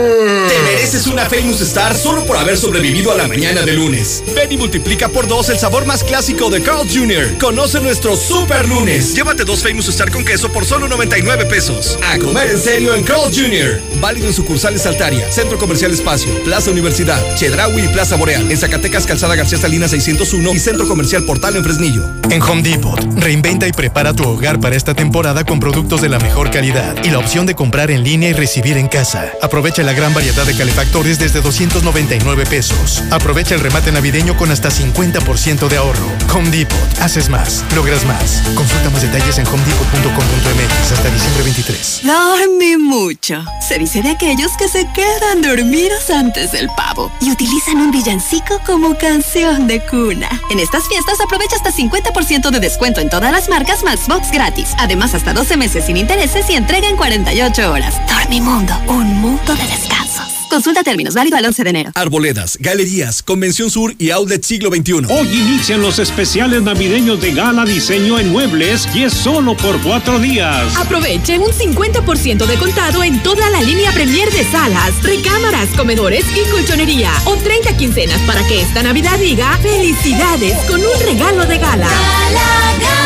[0.00, 4.22] Te mereces una Famous Star solo por haber sobrevivido a la mañana de lunes.
[4.34, 7.36] Ven y multiplica por dos el sabor más clásico de Carl Jr.
[7.38, 9.14] Conoce nuestro Super Lunes.
[9.14, 11.98] Llévate dos Famous Star con queso por solo 99 pesos.
[12.02, 13.78] A comer en serio en Carl Jr.
[14.00, 18.50] Válido en sucursales Altaria, Centro Comercial Espacio, Plaza Universidad, Chedraui y Plaza Boreal.
[18.50, 22.08] En Zacatecas, Calzada García Salinas 601 y Centro Comercial Portal en Fresnillo.
[22.30, 26.18] En Home Depot, reinventa y prepara tu hogar para esta temporada con productos de la
[26.18, 29.32] mejor calidad y la opción de comprar en línea y recibir en casa.
[29.42, 33.02] Aprovecha la gran variedad de calefactores desde 299 pesos.
[33.10, 36.06] Aprovecha el remate navideño con hasta 50% de ahorro.
[36.32, 36.78] Home Depot.
[37.00, 37.64] Haces más.
[37.74, 38.40] Logras más.
[38.54, 42.02] Consulta más detalles en homedepot.com.mx hasta diciembre 23.
[42.04, 43.44] Dormí mucho.
[43.66, 48.60] Se dice de aquellos que se quedan dormidos antes del pavo y utilizan un villancico
[48.64, 50.28] como canción de cuna.
[50.50, 54.68] En estas fiestas aprovecha hasta 50% de descuento en todas las marcas más box gratis.
[54.78, 57.94] Además, hasta 12 meses sin intereses y entrega en 48 horas.
[58.06, 60.40] Dormimundo, un mundo de descansos.
[60.50, 61.92] Consulta términos, válido al 11 de enero.
[61.94, 65.06] Arboledas, galerías, Convención Sur y Outlet Siglo XXI.
[65.08, 70.18] Hoy inician los especiales navideños de Gala Diseño en Muebles y es solo por cuatro
[70.18, 70.76] días.
[70.76, 76.50] Aproveche un 50% de contado en toda la línea Premier de salas, recámaras, comedores y
[76.50, 77.12] colchonería.
[77.26, 81.86] O 30 quincenas para que esta Navidad diga felicidades con un regalo de gala.
[81.86, 82.99] Gala, gala,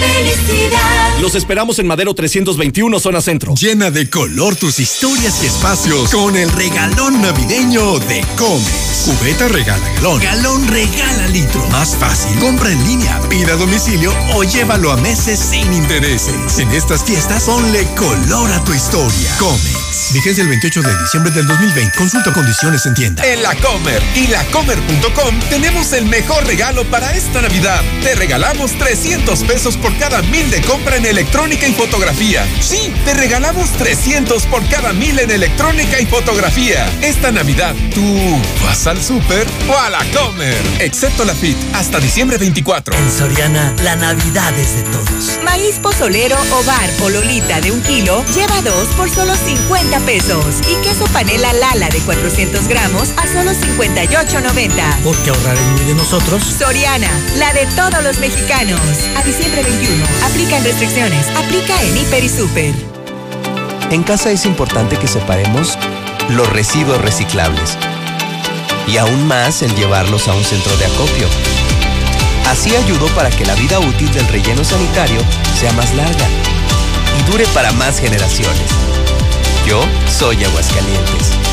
[0.00, 1.20] felicidad.
[1.20, 3.54] Los esperamos en Madero 321, zona centro.
[3.54, 9.04] Llena de color tus historias y espacios con el regalón navideño de Comex.
[9.04, 10.20] Cubeta regala galón.
[10.20, 11.64] Galón regala litro.
[11.70, 12.38] Más fácil.
[12.38, 16.58] Compra en línea, pida a domicilio o llévalo a meses sin intereses.
[16.58, 19.36] En estas fiestas, ponle color a tu historia.
[19.38, 19.81] Comex.
[20.12, 21.96] Vigencia el 28 de diciembre del 2020.
[21.96, 23.24] Consulta condiciones en tienda.
[23.24, 27.80] En la Comer y lacomer.com tenemos el mejor regalo para esta Navidad.
[28.02, 32.46] Te regalamos 300 pesos por cada mil de compra en electrónica y fotografía.
[32.60, 36.86] Sí, te regalamos 300 por cada mil en electrónica y fotografía.
[37.00, 40.60] Esta Navidad, ¿tú vas al súper o a la Comer?
[40.80, 42.94] Excepto la FIT, hasta diciembre 24.
[42.94, 45.40] En Soriana, la Navidad es de todos.
[45.42, 50.60] Maíz pozolero o bar o lolita de un kilo lleva dos por solo 50 pesos.
[50.70, 55.02] Y queso panela Lala de 400 gramos a solo 58.90.
[55.02, 56.42] Porque ahorrar es muy de nosotros.
[56.42, 58.80] Soriana, la de todos los mexicanos.
[59.16, 60.04] A diciembre 21.
[60.24, 61.26] Aplican restricciones.
[61.36, 62.74] Aplica en Hiper y Super.
[63.90, 65.78] En casa es importante que separemos
[66.30, 67.76] los residuos reciclables
[68.86, 71.26] y aún más el llevarlos a un centro de acopio.
[72.48, 75.20] Así ayudo para que la vida útil del relleno sanitario
[75.58, 76.26] sea más larga
[77.18, 78.70] y dure para más generaciones.
[79.72, 81.51] Yo soy Aguascalientes.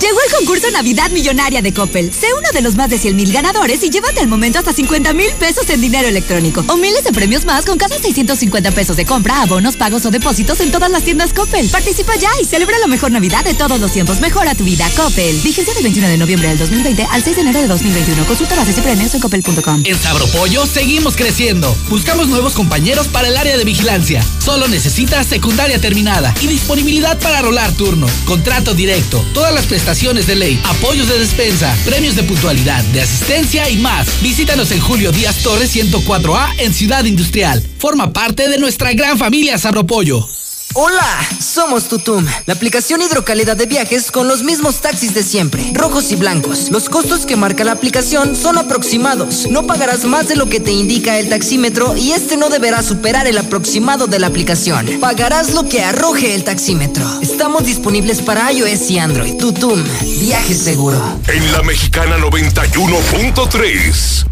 [0.00, 2.12] Llegó el concurso Navidad Millonaria de Coppel.
[2.12, 5.14] Sé uno de los más de 100 mil ganadores y llévate al momento hasta 50
[5.14, 9.06] mil pesos en dinero electrónico o miles de premios más con cada 650 pesos de
[9.06, 11.68] compra, abonos, pagos o depósitos en todas las tiendas Coppel.
[11.70, 14.20] Participa ya y celebra la mejor Navidad de todos los tiempos.
[14.20, 15.34] Mejora tu vida, Coppel.
[15.40, 18.26] Vigencia del 21 de noviembre del 2020 al 6 de enero de 2021.
[18.26, 19.82] Consulta bases y premios en coppel.com.
[19.86, 21.74] En Sabropollo seguimos creciendo.
[21.88, 24.22] Buscamos nuevos compañeros para el área de vigilancia.
[24.44, 28.06] Solo necesitas secundaria terminada y disponibilidad para rolar turno.
[28.26, 29.24] Contrato directo.
[29.32, 34.20] Todas las prestaciones de ley, apoyos de despensa, premios de puntualidad, de asistencia y más.
[34.20, 37.62] Visítanos en Julio Díaz Torres 104A en Ciudad Industrial.
[37.78, 40.28] Forma parte de nuestra gran familia Sabropollo.
[40.78, 46.12] Hola, somos Tutum, la aplicación hidrocalidad de viajes con los mismos taxis de siempre, rojos
[46.12, 46.70] y blancos.
[46.70, 49.46] Los costos que marca la aplicación son aproximados.
[49.50, 53.26] No pagarás más de lo que te indica el taxímetro y este no deberá superar
[53.26, 54.86] el aproximado de la aplicación.
[55.00, 57.06] Pagarás lo que arroje el taxímetro.
[57.22, 59.38] Estamos disponibles para iOS y Android.
[59.38, 59.82] Tutum,
[60.20, 61.00] viaje seguro.
[61.28, 64.26] En la mexicana 91.3,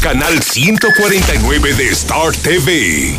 [0.00, 3.18] canal 149 de Star TV.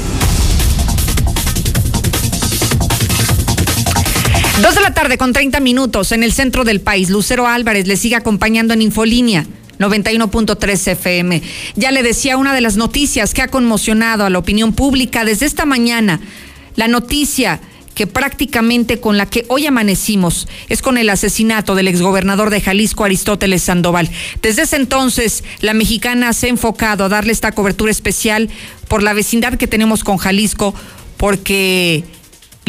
[4.61, 7.09] Dos de la tarde con 30 minutos en el centro del país.
[7.09, 9.45] Lucero Álvarez le sigue acompañando en Infolínea.
[9.79, 11.41] 91.3 FM.
[11.75, 15.45] Ya le decía una de las noticias que ha conmocionado a la opinión pública desde
[15.45, 16.19] esta mañana.
[16.75, 17.61] La noticia
[17.95, 23.05] que prácticamente con la que hoy amanecimos es con el asesinato del exgobernador de Jalisco,
[23.05, 24.09] Aristóteles Sandoval.
[24.41, 28.49] Desde ese entonces, la mexicana se ha enfocado a darle esta cobertura especial
[28.89, 30.75] por la vecindad que tenemos con Jalisco,
[31.15, 32.03] porque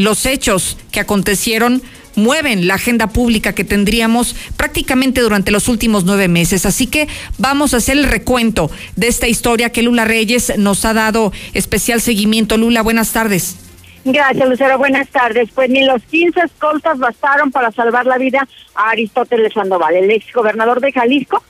[0.03, 1.83] los hechos que acontecieron
[2.17, 6.67] mueven la agenda pública que tendríamos prácticamente durante los últimos nueve meses.
[6.67, 7.09] Así que
[7.39, 12.01] vamos a hacer el recuento de esta historia que Lula Reyes nos ha dado especial
[12.01, 12.57] seguimiento.
[12.57, 13.57] Lula, buenas tardes.
[14.05, 14.79] Gracias, Lucero.
[14.79, 15.51] Buenas tardes.
[15.55, 20.33] Pues ni los 15 escoltas bastaron para salvar la vida a Aristóteles Sandoval, el ex
[20.33, 21.43] gobernador de Jalisco,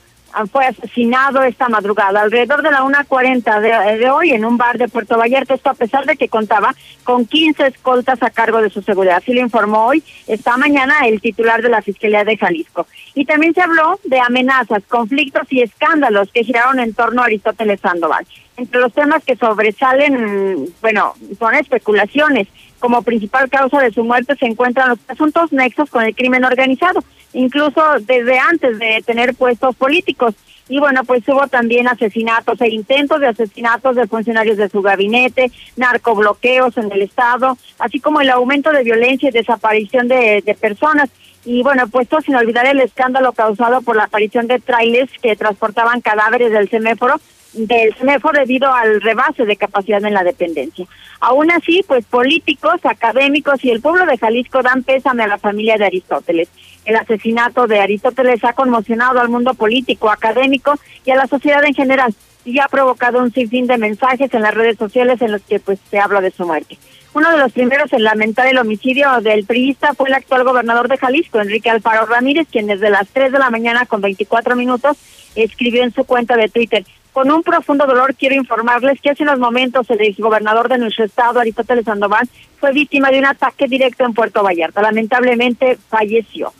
[0.51, 4.87] fue asesinado esta madrugada, alrededor de la 1.40 de, de hoy, en un bar de
[4.87, 5.53] Puerto Vallarta.
[5.53, 9.17] Esto a pesar de que contaba con 15 escoltas a cargo de su seguridad.
[9.17, 12.87] Así lo informó hoy, esta mañana, el titular de la Fiscalía de Jalisco.
[13.13, 17.79] Y también se habló de amenazas, conflictos y escándalos que giraron en torno a Aristóteles
[17.81, 18.25] Sandoval.
[18.57, 22.47] Entre los temas que sobresalen, bueno, son especulaciones.
[22.81, 27.03] Como principal causa de su muerte se encuentran los asuntos nexos con el crimen organizado,
[27.31, 30.33] incluso desde antes de tener puestos políticos.
[30.67, 35.51] Y bueno, pues hubo también asesinatos e intentos de asesinatos de funcionarios de su gabinete,
[35.75, 41.11] narcobloqueos en el Estado, así como el aumento de violencia y desaparición de, personas.
[41.45, 46.01] Y bueno, puesto sin olvidar el escándalo causado por la aparición de trailers que transportaban
[46.01, 47.21] cadáveres del semáforo
[47.53, 50.85] del semáforo debido al rebase de capacidad en la dependencia.
[51.19, 55.77] Aún así, pues políticos, académicos y el pueblo de Jalisco dan pésame a la familia
[55.77, 56.49] de Aristóteles.
[56.85, 61.75] El asesinato de Aristóteles ha conmocionado al mundo político, académico y a la sociedad en
[61.75, 65.59] general y ha provocado un sinfín de mensajes en las redes sociales en los que
[65.59, 66.77] pues se habla de su muerte.
[67.13, 70.97] Uno de los primeros en lamentar el homicidio del priista fue el actual gobernador de
[70.97, 74.97] Jalisco, Enrique Alfaro Ramírez, quien desde las 3 de la mañana con 24 minutos
[75.35, 79.39] escribió en su cuenta de Twitter, con un profundo dolor quiero informarles que hace unos
[79.39, 82.27] momentos el exgobernador de nuestro estado, Aristóteles Sandoval,
[82.59, 84.81] fue víctima de un ataque directo en Puerto Vallarta.
[84.81, 86.53] Lamentablemente falleció.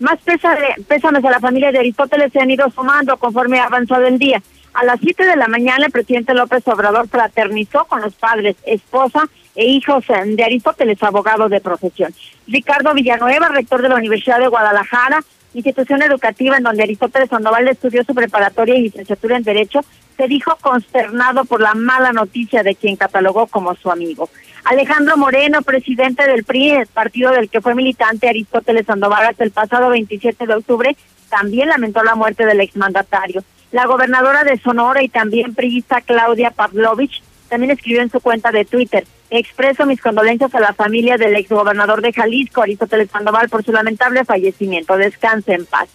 [0.00, 4.18] Más pésames a la familia de Aristóteles se han ido sumando conforme ha avanzado el
[4.18, 4.40] día.
[4.74, 9.28] A las 7 de la mañana el presidente López Obrador fraternizó con los padres, esposa
[9.56, 12.14] e hijos de Aristóteles, abogado de profesión.
[12.46, 15.20] Ricardo Villanueva, rector de la Universidad de Guadalajara,
[15.58, 19.80] institución educativa en donde Aristóteles Sandoval estudió su preparatoria y licenciatura en Derecho,
[20.16, 24.28] se dijo consternado por la mala noticia de quien catalogó como su amigo.
[24.64, 29.50] Alejandro Moreno, presidente del PRI, el partido del que fue militante Aristóteles Sandoval hasta el
[29.50, 30.96] pasado 27 de octubre,
[31.30, 33.44] también lamentó la muerte del exmandatario.
[33.70, 38.64] La gobernadora de Sonora y también priista Claudia Pavlovich también escribió en su cuenta de
[38.64, 43.72] Twitter, expreso mis condolencias a la familia del exgobernador de Jalisco, Aristóteles Sandoval, por su
[43.72, 44.96] lamentable fallecimiento.
[44.96, 45.88] Descanse en paz.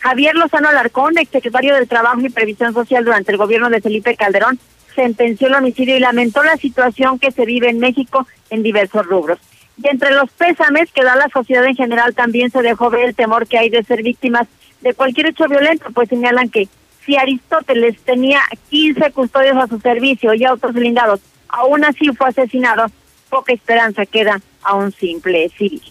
[0.00, 4.58] Javier Lozano Alarcón, exsecretario del Trabajo y Previsión Social durante el gobierno de Felipe Calderón,
[4.94, 9.38] sentenció el homicidio y lamentó la situación que se vive en México en diversos rubros.
[9.82, 13.14] Y entre los pésames que da la sociedad en general también se dejó ver el
[13.14, 14.46] temor que hay de ser víctimas
[14.80, 16.68] de cualquier hecho violento, pues señalan que
[17.10, 21.18] si Aristóteles tenía 15 custodios a su servicio y autos blindados,
[21.48, 22.86] aún así fue asesinado,
[23.28, 25.82] poca esperanza queda a un simple civil.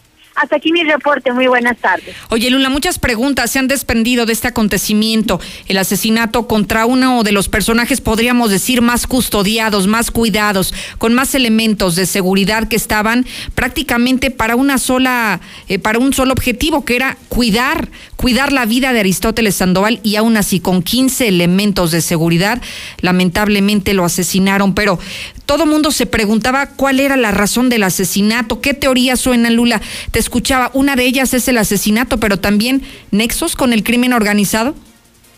[0.41, 1.33] Hasta aquí mi reporte.
[1.33, 2.15] Muy buenas tardes.
[2.29, 5.41] Oye, Lula, muchas preguntas se han desprendido de este acontecimiento.
[5.67, 11.35] El asesinato contra uno de los personajes, podríamos decir, más custodiados, más cuidados, con más
[11.35, 16.95] elementos de seguridad que estaban prácticamente para una sola, eh, para un solo objetivo, que
[16.95, 21.99] era cuidar, cuidar la vida de Aristóteles Sandoval y aún así con 15 elementos de
[21.99, 22.61] seguridad,
[23.01, 24.73] lamentablemente lo asesinaron.
[24.73, 24.99] Pero
[25.49, 29.81] todo mundo se preguntaba cuál era la razón del asesinato, qué teorías suenan, Lula.
[30.11, 34.75] Te escuchaba, una de ellas es el asesinato, pero también nexos con el crimen organizado.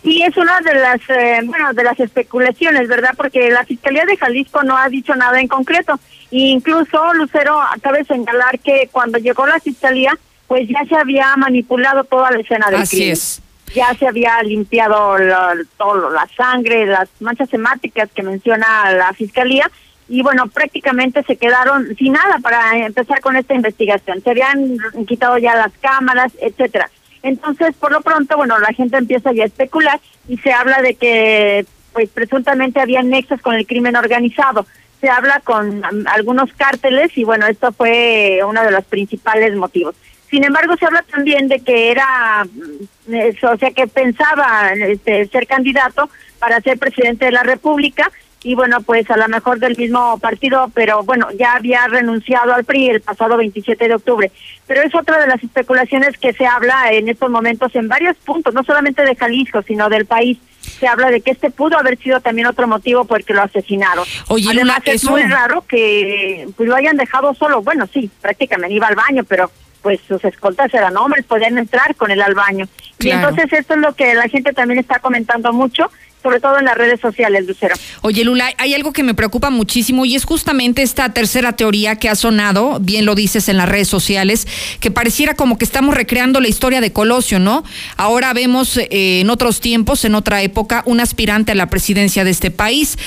[0.03, 3.11] Sí, es una de las, eh, bueno, de las especulaciones, ¿verdad?
[3.15, 5.97] Porque la Fiscalía de Jalisco no ha dicho nada en concreto.
[6.29, 10.11] E incluso, Lucero, acaba de señalar que cuando llegó la Fiscalía,
[10.45, 13.41] pues ya se había manipulado toda la escena del Así es.
[13.73, 19.71] Ya se había limpiado la, todo, la sangre, las manchas temáticas que menciona la Fiscalía,
[20.07, 24.21] y bueno, prácticamente se quedaron sin nada para empezar con esta investigación.
[24.21, 24.77] Se habían
[25.07, 26.89] quitado ya las cámaras, etcétera.
[27.23, 30.95] Entonces, por lo pronto, bueno, la gente empieza ya a especular y se habla de
[30.95, 34.65] que, pues, presuntamente había nexos con el crimen organizado.
[34.99, 39.95] Se habla con algunos cárteles y, bueno, esto fue uno de los principales motivos.
[40.29, 45.45] Sin embargo, se habla también de que era, mm, o sea, que pensaba este, ser
[45.45, 48.11] candidato para ser presidente de la República
[48.43, 52.65] y bueno, pues a lo mejor del mismo partido, pero bueno, ya había renunciado al
[52.65, 54.31] PRI el pasado 27 de octubre.
[54.65, 58.53] Pero es otra de las especulaciones que se habla en estos momentos en varios puntos,
[58.53, 60.39] no solamente de Jalisco, sino del país.
[60.79, 63.43] Se habla de que este pudo haber sido también otro motivo por el que lo
[63.43, 64.05] asesinaron.
[64.29, 67.61] Oye, Además, es muy raro que pues, lo hayan dejado solo.
[67.61, 69.51] Bueno, sí, prácticamente iba al baño, pero
[69.83, 72.67] pues sus escoltas eran hombres, podían entrar con él al baño.
[72.99, 75.89] Y entonces esto es lo que la gente también está comentando mucho
[76.21, 77.75] sobre todo en las redes sociales, Lucero.
[78.01, 82.09] Oye, Lula, hay algo que me preocupa muchísimo y es justamente esta tercera teoría que
[82.09, 84.47] ha sonado, bien lo dices en las redes sociales,
[84.79, 87.63] que pareciera como que estamos recreando la historia de Colosio, ¿no?
[87.97, 92.31] Ahora vemos eh, en otros tiempos, en otra época, un aspirante a la presidencia de
[92.31, 92.97] este país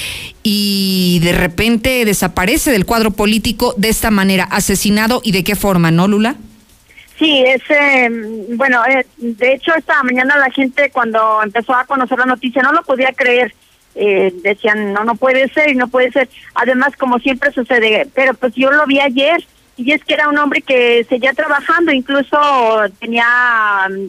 [0.42, 5.90] y de repente desaparece del cuadro político de esta manera, asesinado y de qué forma,
[5.90, 6.36] ¿no, Lula?
[7.18, 8.08] Sí, es, eh,
[8.56, 12.72] bueno, eh, de hecho esta mañana la gente cuando empezó a conocer la noticia no
[12.72, 13.54] lo podía creer.
[13.96, 16.28] Eh, decían, no, no puede ser y no puede ser.
[16.54, 19.44] Además, como siempre sucede, pero pues yo lo vi ayer
[19.76, 22.36] y es que era un hombre que seguía trabajando, incluso
[22.98, 23.26] tenía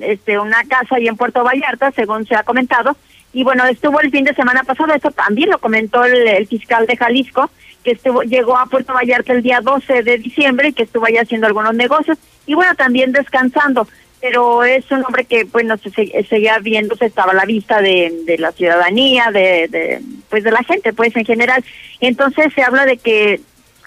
[0.02, 2.96] este una casa ahí en Puerto Vallarta, según se ha comentado,
[3.34, 6.98] y bueno, estuvo el fin de semana pasado, eso también lo comentó el fiscal de
[6.98, 7.50] Jalisco,
[7.86, 11.18] que estuvo, llegó a Puerto Vallarta el día 12 de diciembre y que estuvo ahí
[11.18, 12.18] haciendo algunos negocios
[12.48, 13.88] y bueno, también descansando.
[14.20, 15.92] Pero es un hombre que, bueno, se,
[16.28, 20.52] seguía viendo, se estaba a la vista de, de la ciudadanía, de, de, pues de
[20.52, 21.64] la gente, pues en general.
[22.00, 23.40] Entonces se habla de que,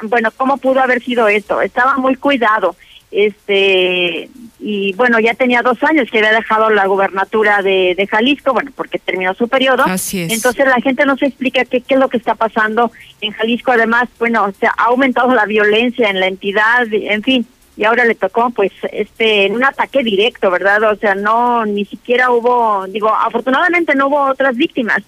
[0.03, 1.61] bueno, ¿cómo pudo haber sido esto?
[1.61, 2.76] Estaba muy cuidado
[3.11, 4.28] este
[4.61, 8.70] y bueno ya tenía dos años que había dejado la gubernatura de, de Jalisco bueno
[8.74, 9.84] porque terminó su periodo.
[9.84, 10.32] Así es.
[10.32, 12.90] entonces la gente no se explica qué, qué es lo que está pasando
[13.20, 13.72] en Jalisco.
[13.72, 17.46] Además bueno se ha aumentado la violencia en la entidad en fin
[17.76, 21.84] y ahora le tocó pues este en un ataque directo verdad o sea no ni
[21.84, 25.02] siquiera hubo digo afortunadamente no hubo otras víctimas.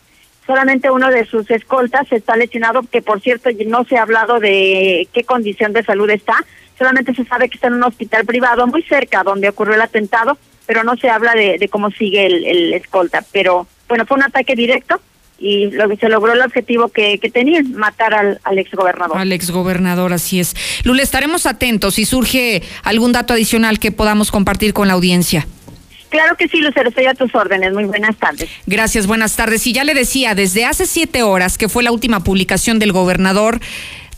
[0.47, 5.07] Solamente uno de sus escoltas está lesionado que por cierto no se ha hablado de
[5.13, 6.45] qué condición de salud está
[6.81, 10.39] solamente se sabe que está en un hospital privado muy cerca donde ocurrió el atentado,
[10.65, 13.23] pero no se habla de, cómo sigue el, escolta.
[13.33, 14.99] Pero bueno, fue un ataque directo
[15.39, 19.19] y lo que se logró el objetivo que, que tenía, matar al, al exgobernador.
[19.19, 20.57] Al exgobernador, así es.
[20.85, 25.47] Lula, estaremos atentos si surge algún dato adicional que podamos compartir con la audiencia.
[26.09, 27.73] Claro que sí, Lucero, estoy a tus órdenes.
[27.73, 28.49] Muy buenas tardes.
[28.67, 29.67] Gracias, buenas tardes.
[29.67, 33.61] Y ya le decía, desde hace siete horas, que fue la última publicación del gobernador,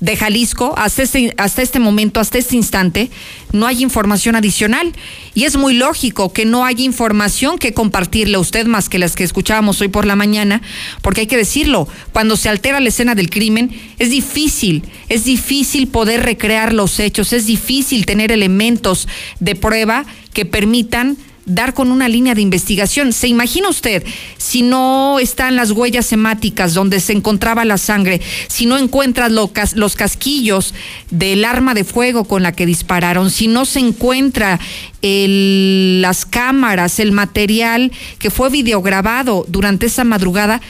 [0.03, 3.09] de Jalisco, hasta este, hasta este momento, hasta este instante,
[3.53, 4.92] no hay información adicional.
[5.32, 9.14] Y es muy lógico que no haya información que compartirle a usted más que las
[9.14, 10.61] que escuchábamos hoy por la mañana,
[11.03, 15.86] porque hay que decirlo, cuando se altera la escena del crimen, es difícil, es difícil
[15.86, 19.07] poder recrear los hechos, es difícil tener elementos
[19.38, 23.12] de prueba que permitan dar con una línea de investigación.
[23.12, 24.05] ¿Se imagina usted
[24.36, 29.97] si no están las huellas hemáticas donde se encontraba la sangre, si no encuentran los
[29.97, 30.74] casquillos
[31.11, 34.61] del arma de fuego con la que dispararon, si no se encuentra
[35.03, 40.61] las cámaras, el material que fue videograbado durante esa madrugada?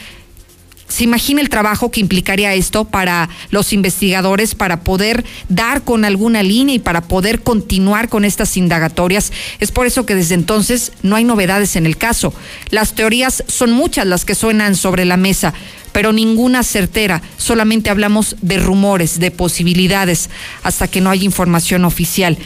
[0.93, 6.43] ¿Se imagina el trabajo que implicaría esto para los investigadores para poder dar con alguna
[6.43, 9.33] línea y para poder continuar con estas indagatorias?
[9.59, 12.35] Es por eso que desde entonces no hay novedades en el caso.
[12.69, 15.55] Las teorías son muchas las que suenan sobre la mesa,
[15.93, 17.23] pero ninguna certera.
[17.39, 20.29] Solamente hablamos de rumores, de posibilidades,
[20.63, 22.37] hasta que no hay información oficial.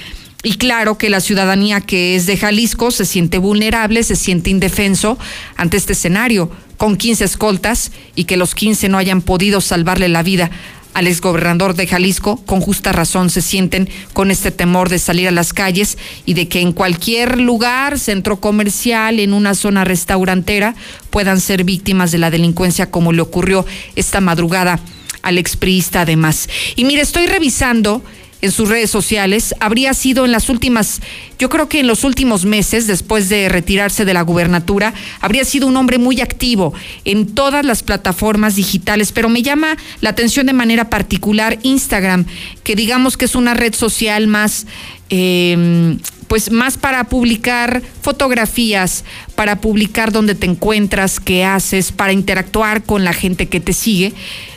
[0.45, 5.19] Y claro que la ciudadanía que es de Jalisco se siente vulnerable, se siente indefenso
[5.57, 10.22] ante este escenario, con 15 escoltas y que los 15 no hayan podido salvarle la
[10.22, 10.51] vida
[10.97, 15.31] al exgobernador de Jalisco, con justa razón se sienten con este temor de salir a
[15.31, 20.74] las calles y de que en cualquier lugar, centro comercial, en una zona restaurantera,
[21.11, 24.81] puedan ser víctimas de la delincuencia como le ocurrió esta madrugada
[25.20, 26.49] al expriista además.
[26.77, 28.03] Y mire, estoy revisando
[28.47, 31.01] en sus redes sociales, habría sido en las últimas,
[31.39, 35.67] yo creo que en los últimos meses, después de retirarse de la gubernatura, habría sido
[35.67, 36.73] un hombre muy activo
[37.05, 42.25] en todas las plataformas digitales, pero me llama la atención de manera particular Instagram,
[42.63, 44.67] que digamos que es una red social más...
[45.11, 49.05] Eh, pues más para publicar fotografías,
[49.37, 54.13] para publicar dónde te encuentras, qué haces, para interactuar con la gente que te sigue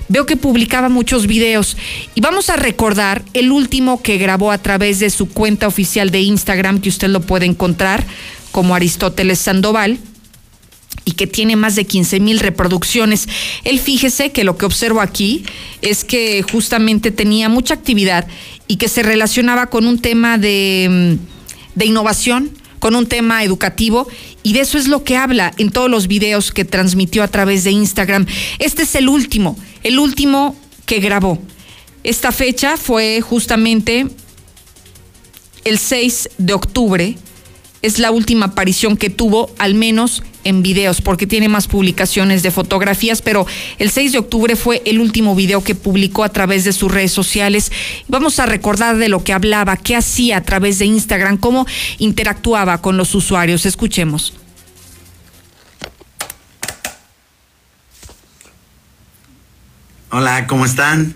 [0.10, 1.78] veo que publicaba muchos videos
[2.16, 6.22] y vamos a recordar el último que grabó a través de su cuenta oficial de
[6.22, 8.06] Instagram, que usted lo puede encontrar
[8.52, 10.00] como Aristóteles Sandoval
[11.06, 13.28] y que tiene más de 15 mil reproducciones.
[13.64, 15.44] Él fíjese que lo que observo aquí
[15.82, 18.28] es que justamente tenía mucha actividad
[18.68, 21.18] y que se relacionaba con un tema de,
[21.76, 24.08] de innovación, con un tema educativo
[24.44, 27.64] y de eso es lo que habla en todos los videos que transmitió a través
[27.64, 28.26] de Instagram.
[28.60, 31.40] Este es el último, el último que grabó.
[32.04, 34.08] Esta fecha fue justamente
[35.66, 37.18] el 6 de octubre.
[37.82, 42.52] Es la última aparición que tuvo, al menos en videos, porque tiene más publicaciones de
[42.52, 43.46] fotografías, pero
[43.78, 47.12] el 6 de octubre fue el último video que publicó a través de sus redes
[47.12, 47.72] sociales.
[48.08, 51.66] Vamos a recordar de lo que hablaba, qué hacía a través de Instagram, cómo
[51.98, 53.66] interactuaba con los usuarios.
[53.66, 54.34] Escuchemos.
[60.12, 61.16] Hola, ¿cómo están?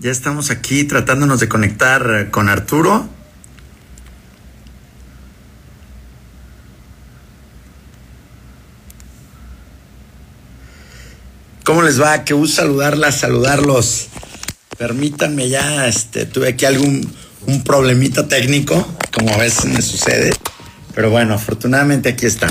[0.00, 3.08] Ya estamos aquí tratándonos de conectar con Arturo.
[11.66, 12.22] ¿Cómo les va?
[12.22, 14.06] Qué gusto saludarlas, saludarlos.
[14.78, 17.12] Permítanme ya, este, tuve aquí algún
[17.44, 20.30] un problemita técnico, como a veces me sucede.
[20.94, 22.46] Pero bueno, afortunadamente aquí está.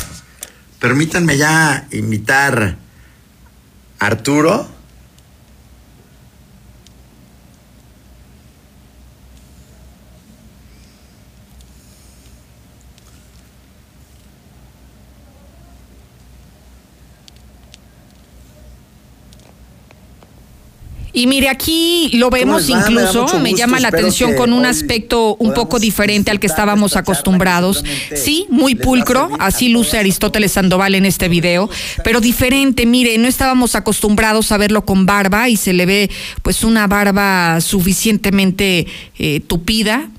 [0.81, 2.75] Permítanme ya invitar
[3.99, 4.67] a Arturo.
[21.15, 25.79] Y mire, aquí lo vemos incluso, me, llama la atención con un aspecto un poco
[25.79, 27.85] diferente al que estábamos acostumbrados.
[28.13, 31.69] Sí, muy pulcro, así luce Aristóteles Sandoval en este video,
[32.03, 36.09] pero diferente, mire, no estábamos acostumbrados a verlo con barba y se le ve
[36.43, 38.85] pues una barba suficientemente
[39.17, 40.09] eh, tupida,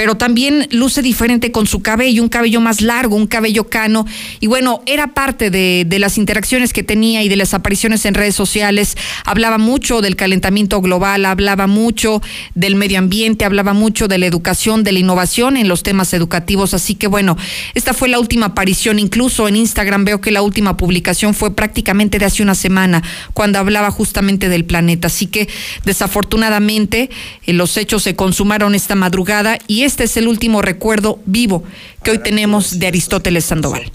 [0.00, 4.06] pero también luce diferente con su cabello, un cabello más largo, un cabello cano.
[4.40, 8.34] Y bueno, era parte de, las interacciones que tenía y de las apariciones en redes
[8.34, 8.96] sociales.
[9.26, 12.22] Hablaba mucho del calentamiento global, hablaba mucho
[12.54, 16.72] del medio ambiente, hablaba mucho de la educación, de la innovación en los temas educativos.
[16.72, 17.36] Así que bueno,
[17.74, 18.98] esta fue la última aparición.
[18.98, 23.02] Incluso en Instagram veo que la última publicación fue prácticamente de hace una semana,
[23.34, 25.08] cuando hablaba justamente del planeta.
[25.08, 25.46] Así que
[25.84, 27.10] desafortunadamente
[27.44, 31.64] eh, los hechos se consumaron esta madrugada y este es el último recuerdo vivo
[32.04, 33.90] que hoy tenemos de Aristóteles Sandoval.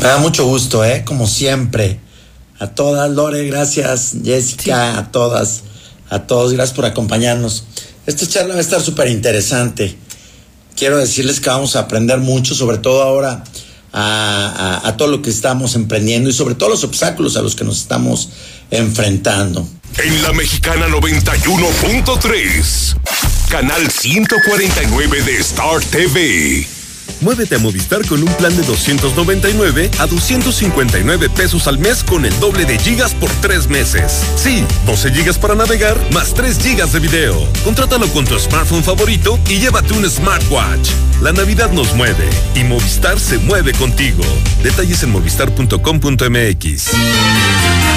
[0.00, 1.02] Me da mucho gusto, ¿eh?
[1.02, 1.98] Como siempre.
[2.58, 4.16] A todas, Lore, gracias.
[4.22, 5.62] Jessica, a todas,
[6.10, 7.64] a todos, gracias por acompañarnos.
[8.04, 9.96] Esta charla va a estar súper interesante.
[10.76, 13.44] Quiero decirles que vamos a aprender mucho, sobre todo ahora
[13.92, 17.80] a, todo lo que estamos emprendiendo y sobre todo los obstáculos a los que nos
[17.80, 18.30] estamos
[18.70, 19.68] enfrentando.
[19.98, 22.96] En la Mexicana 91.3,
[23.48, 26.75] canal 149 de Star TV.
[27.20, 32.38] Muévete a Movistar con un plan de 299 a 259 pesos al mes con el
[32.40, 34.22] doble de gigas por tres meses.
[34.36, 37.48] Sí, 12 gigas para navegar más 3 gigas de video.
[37.64, 40.90] Contrátalo con tu smartphone favorito y llévate un smartwatch.
[41.22, 44.22] La Navidad nos mueve y Movistar se mueve contigo.
[44.62, 46.90] Detalles en movistar.com.mx.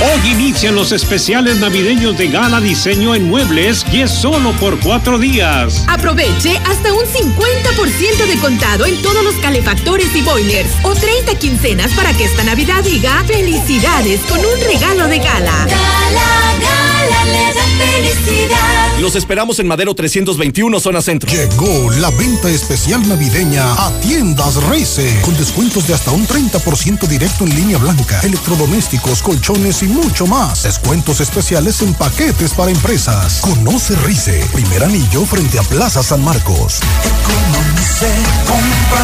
[0.02, 5.20] Hoy inician los especiales navideños de Gala Diseño en Muebles y es solo por cuatro
[5.20, 5.84] días.
[5.90, 11.92] Aproveche hasta un 50% de contado en todos los calefactores y boilers o 30 quincenas
[11.94, 15.66] para que esta Navidad diga felicidades con un regalo de gala.
[15.66, 17.26] Gala, gala.
[17.26, 19.00] Le da felicidad.
[19.00, 21.32] Los esperamos en Madero 321, zona centro.
[21.32, 27.46] Llegó la venta especial navideña a Tiendas Rice, con descuentos de hasta un 30% directo
[27.46, 30.64] en línea blanca, electrodomésticos, colchones y mucho más.
[30.64, 33.40] Descuentos especiales en paquetes para empresas.
[33.42, 36.80] Conoce Rice, primer anillo frente a Plaza San Marcos.
[37.04, 38.08] Economice
[38.46, 38.99] comprando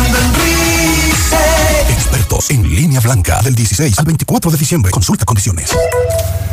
[1.89, 4.91] Expertos en línea blanca del 16 al 24 de diciembre.
[4.91, 5.71] Consulta condiciones.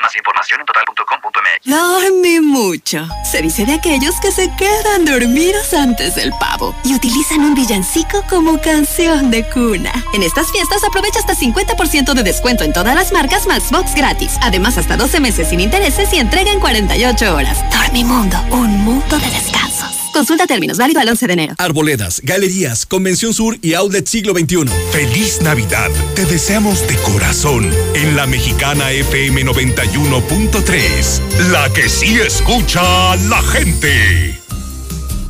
[0.00, 1.66] Más información en total.com.mx.
[1.66, 3.06] Dormí mucho.
[3.30, 8.22] Se dice de aquellos que se quedan dormidos antes del pavo y utilizan un villancico
[8.28, 9.92] como canción de cuna.
[10.14, 14.38] En estas fiestas aprovecha hasta 50% de descuento en todas las marcas Maxbox gratis.
[14.40, 17.58] Además, hasta 12 meses sin intereses y entrega en 48 horas.
[17.70, 20.05] Dormimundo, un mundo de descansos.
[20.16, 21.54] Consulta términos, válido al 11 de enero.
[21.58, 24.64] Arboledas, galerías, Convención Sur y Outlet Siglo XXI.
[24.90, 25.90] Feliz Navidad.
[26.14, 31.50] Te deseamos de corazón en la mexicana FM 91.3.
[31.50, 34.40] La que sí escucha a la gente.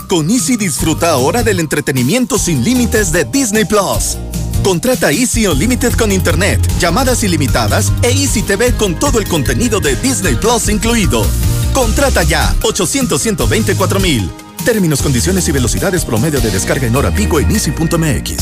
[0.06, 4.18] Con Easy disfruta ahora del entretenimiento sin límites de Disney Plus.
[4.62, 9.96] Contrata Easy Unlimited con Internet, llamadas ilimitadas e Easy TV con todo el contenido de
[9.96, 11.26] Disney Plus incluido.
[11.72, 14.30] Contrata ya 800 124 mil.
[14.66, 18.34] Términos, condiciones y velocidades promedio de descarga en hora pico en easy.mx.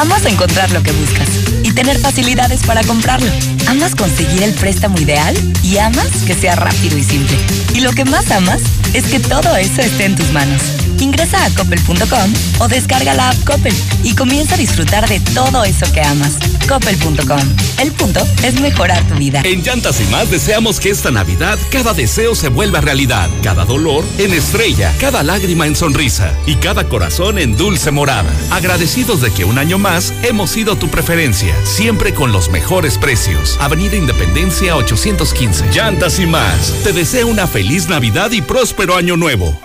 [0.00, 1.28] Amas encontrar lo que buscas
[1.62, 3.30] y tener facilidades para comprarlo.
[3.66, 7.36] Amas conseguir el préstamo ideal y amas que sea rápido y simple.
[7.74, 8.62] Y lo que más amas
[8.94, 10.62] es que todo eso esté en tus manos.
[10.98, 15.84] Ingresa a coppel.com o descarga la app Coppel y comienza a disfrutar de todo eso
[15.92, 16.38] que amas.
[16.66, 17.40] Coppel.com.
[17.78, 19.42] El punto es mejorar tu vida.
[19.44, 24.04] En Llantas y más deseamos que esta Navidad cada deseo se vuelva realidad, cada dolor
[24.16, 28.32] en estrella, cada lágrima en sonrisa y cada corazón en dulce morada.
[28.50, 33.58] Agradecidos de que un año más hemos sido tu preferencia, siempre con los mejores precios.
[33.60, 35.70] Avenida Independencia 815.
[35.72, 36.72] Llantas y más.
[36.84, 39.58] Te deseo una feliz Navidad y próspero año nuevo.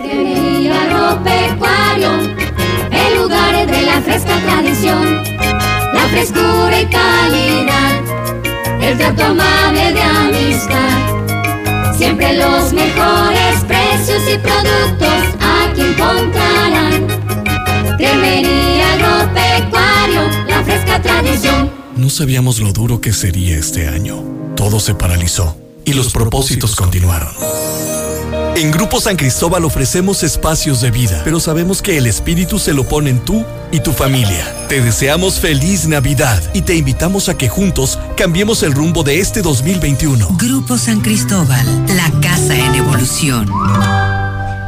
[2.90, 5.22] El lugar de la fresca tradición,
[5.94, 8.00] la frescura y calidad,
[8.80, 11.94] el trato amable de amistad.
[11.96, 15.41] Siempre los mejores precios y productos
[15.72, 17.06] aquí encontrarán.
[17.96, 21.70] Cremería Agropecuario, la fresca tradición.
[21.96, 24.22] No sabíamos lo duro que sería este año.
[24.56, 27.32] Todo se paralizó y los propósitos continuaron.
[28.54, 32.86] En Grupo San Cristóbal ofrecemos espacios de vida, pero sabemos que el espíritu se lo
[32.86, 34.46] ponen tú y tu familia.
[34.68, 39.40] Te deseamos feliz Navidad y te invitamos a que juntos cambiemos el rumbo de este
[39.40, 40.36] 2021.
[40.38, 41.66] Grupo San Cristóbal,
[41.96, 43.50] la casa en evolución.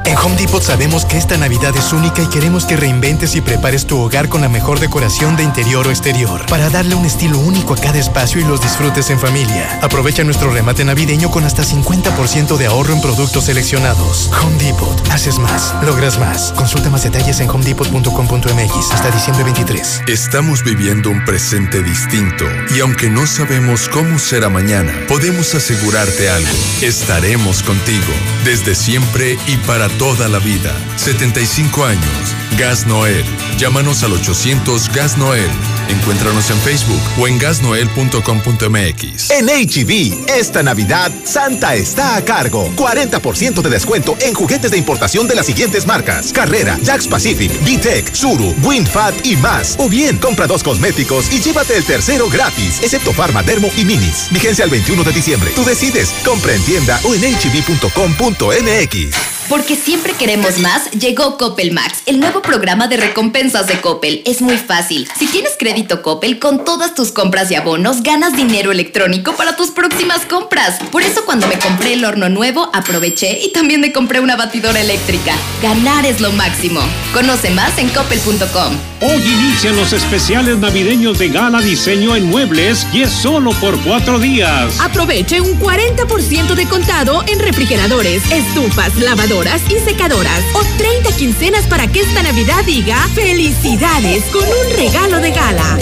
[0.07, 3.87] En Home Depot sabemos que esta Navidad es única y queremos que reinventes y prepares
[3.87, 7.73] tu hogar con la mejor decoración de interior o exterior para darle un estilo único
[7.73, 9.79] a cada espacio y los disfrutes en familia.
[9.81, 14.31] Aprovecha nuestro remate navideño con hasta 50% de ahorro en productos seleccionados.
[14.43, 15.09] Home Depot.
[15.11, 16.53] Haces más, logras más.
[16.53, 20.03] Consulta más detalles en homedepot.com.mx hasta diciembre 23.
[20.09, 22.45] Estamos viviendo un presente distinto
[22.77, 26.53] y aunque no sabemos cómo será mañana, podemos asegurarte algo.
[26.83, 28.13] Estaremos contigo
[28.45, 30.75] desde siempre y para toda la vida.
[30.97, 32.35] 75 años.
[32.59, 33.25] Gas Noel.
[33.59, 35.51] Llámanos al 800 Gas Noel.
[35.89, 39.31] Encuéntranos en Facebook o en gasnoel.com.mx.
[39.31, 42.71] En HB, esta Navidad, Santa está a cargo.
[42.77, 48.15] 40% de descuento en juguetes de importación de las siguientes marcas: Carrera, Jax Pacific, VTech,
[48.15, 49.77] Suru, WinFat y más.
[49.79, 54.29] O bien, compra dos cosméticos y llévate el tercero gratis, excepto Pharma, Dermo y Minis.
[54.31, 55.51] Vigencia el 21 de diciembre.
[55.55, 56.15] Tú decides.
[56.25, 59.25] Compra en tienda o en hb.com.mx.
[59.49, 64.23] Porque siempre queremos más, llegó Coppel Max, el nuevo programa de recompensas de Coppel.
[64.25, 65.07] Es muy fácil.
[65.19, 69.71] Si tienes crédito Coppel, con todas tus compras y abonos, ganas dinero electrónico para tus
[69.71, 70.79] próximas compras.
[70.91, 74.81] Por eso cuando me compré el horno nuevo, aproveché y también me compré una batidora
[74.81, 75.35] eléctrica.
[75.63, 76.81] Ganar es lo máximo.
[77.13, 78.75] Conoce más en coppel.com.
[79.03, 84.19] Hoy inician los especiales navideños de Gala Diseño en Muebles y es solo por cuatro
[84.19, 84.81] días.
[84.81, 90.45] Aproveche un 40% de contado en refrigeradores, estufas, lavadoras y secadoras.
[90.55, 95.77] O 30 quincenas para que esta Navidad diga felicidades con un regalo de gala,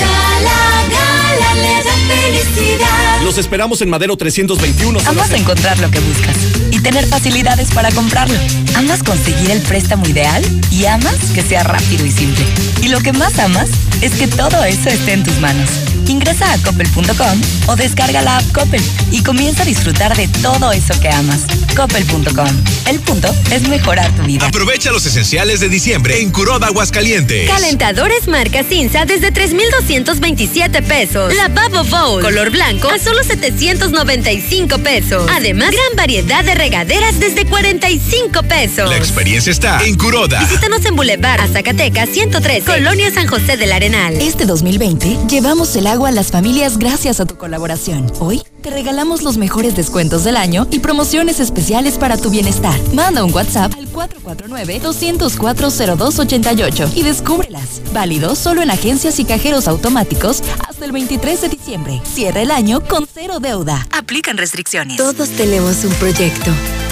[1.62, 3.22] le da felicidad.
[3.22, 4.98] Los esperamos en Madero 321.
[5.06, 6.36] Amas encontrar lo que buscas
[6.70, 8.38] y tener facilidades para comprarlo.
[8.74, 12.44] Amas conseguir el préstamo ideal y amas que sea rápido y simple.
[12.82, 15.70] Y lo que más amas es que todo eso esté en tus manos.
[16.08, 18.82] Ingresa a coppel.com o descarga la app Coppel
[19.12, 21.42] y comienza a disfrutar de todo eso que amas.
[21.76, 22.48] Coppel.com.
[22.86, 24.46] El punto es mejorar tu vida.
[24.46, 27.48] Aprovecha los esenciales de diciembre en Curoda Aguascalientes.
[27.48, 31.32] Calentadores marca Cinza desde 3,227 pesos.
[31.54, 35.28] Lavabo Bowl color blanco a solo 795 pesos.
[35.32, 38.88] Además, gran variedad de regaderas desde 45 pesos.
[38.88, 40.40] La experiencia está en Curoda.
[40.40, 44.14] Visítanos en Boulevard a Zacatecas 113, Colonia San José del Arenal.
[44.20, 48.10] Este 2020 llevamos el agua a las familias gracias a tu colaboración.
[48.18, 52.78] Hoy te regalamos los mejores descuentos del año y promociones especiales para tu bienestar.
[52.94, 57.82] Manda un WhatsApp al 449-204-0288 y descúbrelas.
[57.92, 62.00] Válido solo en agencias y cajeros automáticos hasta el 23 de diciembre.
[62.04, 63.86] Cierra el año con cero deuda.
[63.90, 64.98] Aplican restricciones.
[64.98, 66.50] Todos tenemos un proyecto,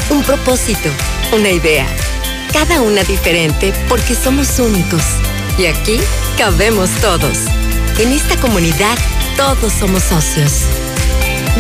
[0.09, 0.89] un propósito,
[1.33, 1.87] una idea.
[2.51, 5.03] Cada una diferente porque somos únicos.
[5.59, 6.01] Y aquí
[6.39, 7.37] cabemos todos.
[7.99, 8.97] En esta comunidad
[9.37, 10.63] todos somos socios.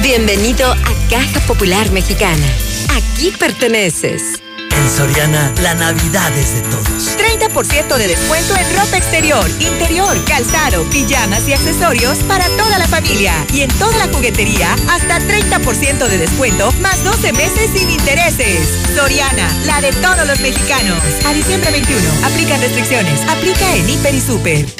[0.02, 2.46] Bienvenido a Caja Popular Mexicana.
[2.96, 4.40] Aquí perteneces.
[4.76, 7.16] En Soriana, la Navidad es de todos.
[7.16, 13.32] 30% de descuento en ropa exterior, interior, calzado, pijamas y accesorios para toda la familia.
[13.52, 18.68] Y en toda la juguetería, hasta 30% de descuento, más 12 meses sin intereses.
[18.94, 20.98] Soriana, la de todos los mexicanos.
[21.26, 23.20] A diciembre 21, aplican restricciones.
[23.28, 24.79] Aplica en Hiper y Super.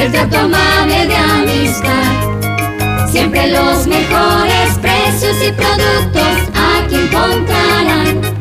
[0.00, 3.08] el trato amable de amistad.
[3.10, 8.39] Siempre los mejores precios y productos aquí encontrarán.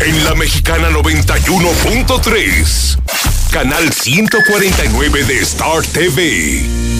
[0.00, 2.98] En la mexicana 91.3,
[3.54, 6.93] canal 149 de Star TV.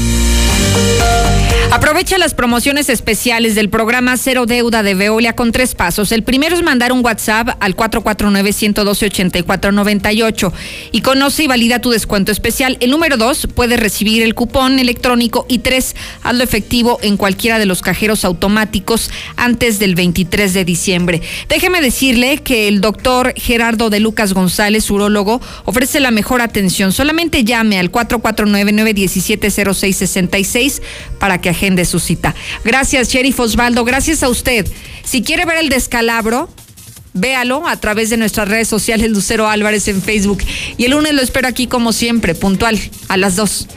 [1.74, 6.12] Aprovecha las promociones especiales del programa Cero Deuda de Veolia con tres pasos.
[6.12, 10.52] El primero es mandar un WhatsApp al 449-112-8498
[10.92, 12.78] y conoce y valida tu descuento especial.
[12.80, 17.66] El número dos, puedes recibir el cupón electrónico y tres, hazlo efectivo en cualquiera de
[17.66, 21.22] los cajeros automáticos antes del 23 de diciembre.
[21.48, 26.92] Déjeme decirle que el doctor Gerardo de Lucas González, urólogo, ofrece la mejor atención.
[26.92, 27.90] Solamente llame al
[30.54, 30.82] 449-917-0666
[31.18, 32.34] para que agende su cita.
[32.64, 33.84] Gracias, Sheriff Osvaldo.
[33.84, 34.66] Gracias a usted.
[35.04, 36.48] Si quiere ver el descalabro,
[37.16, 40.42] Véalo a través de nuestras redes sociales Lucero Álvarez en Facebook.
[40.76, 42.76] Y el lunes lo espero aquí como siempre, puntual,
[43.06, 43.68] a las 2.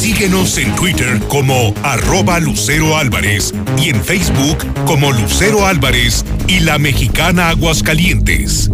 [0.00, 6.78] Síguenos en Twitter como arroba Lucero Álvarez y en Facebook como Lucero Álvarez y la
[6.78, 8.70] mexicana Aguascalientes.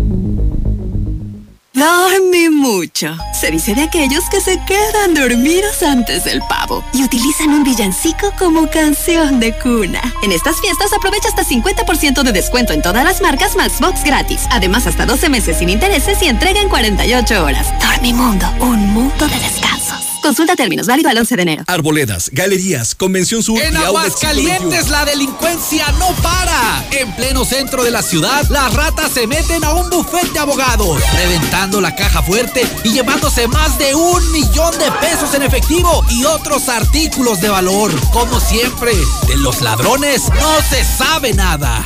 [1.72, 3.16] Dormí mucho.
[3.32, 8.32] Se dice de aquellos que se quedan dormidos antes del pavo y utilizan un villancico
[8.38, 10.02] como canción de cuna.
[10.22, 14.46] En estas fiestas aprovecha hasta 50% de descuento en todas las marcas Maxbox gratis.
[14.50, 17.68] Además, hasta 12 meses sin intereses y entrega en 48 horas.
[17.80, 20.09] Dormimundo, un mundo de descansos.
[20.22, 21.64] Consulta términos, válido al 11 de enero.
[21.66, 26.84] Arboledas, galerías, Convención Sur En Aguascalientes la delincuencia no para.
[26.92, 31.00] En pleno centro de la ciudad, las ratas se meten a un bufete de abogados,
[31.14, 36.24] reventando la caja fuerte y llevándose más de un millón de pesos en efectivo y
[36.24, 37.90] otros artículos de valor.
[38.10, 38.92] Como siempre,
[39.26, 41.84] de los ladrones no se sabe nada.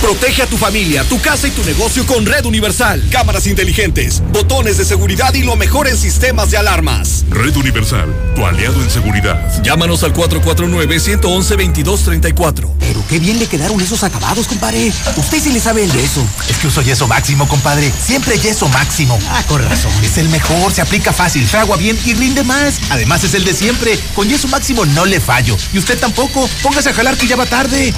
[0.00, 3.02] Protege a tu familia, tu casa y tu negocio con Red Universal.
[3.10, 7.24] Cámaras inteligentes, botones de seguridad y lo mejor en sistemas de alarmas.
[7.30, 9.60] Red Universal, tu aliado en seguridad.
[9.62, 12.70] Llámanos al 449-111-2234.
[12.78, 14.92] Pero qué bien le quedaron esos acabados, compadre.
[15.16, 16.24] Usted sí le sabe el yeso.
[16.48, 17.92] Es que uso yeso máximo, compadre.
[17.92, 19.18] Siempre yeso máximo.
[19.30, 19.90] Ah, con razón.
[20.02, 22.74] Es el mejor, se aplica fácil, fragua bien y rinde más.
[22.90, 23.98] Además es el de siempre.
[24.14, 25.56] Con yeso máximo no le fallo.
[25.72, 26.48] Y usted tampoco.
[26.62, 27.92] Póngase a jalar que ya va tarde.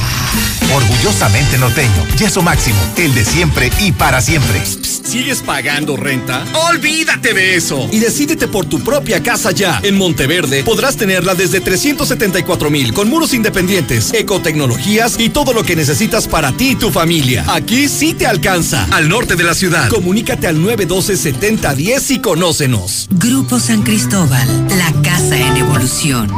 [0.74, 1.89] Orgullosamente norteño.
[2.18, 2.78] Yeso máximo.
[2.96, 4.62] El de siempre y para siempre.
[4.64, 6.44] ¿Sigues pagando renta?
[6.70, 9.80] Olvídate de eso y decídete por tu propia casa ya.
[9.82, 15.74] En Monteverde podrás tenerla desde 374 mil con muros independientes, ecotecnologías y todo lo que
[15.74, 17.44] necesitas para ti y tu familia.
[17.48, 18.86] Aquí sí te alcanza.
[18.92, 19.88] Al norte de la ciudad.
[19.88, 23.08] Comunícate al 912-7010 y conócenos.
[23.10, 26.30] Grupo San Cristóbal, la casa en evolución.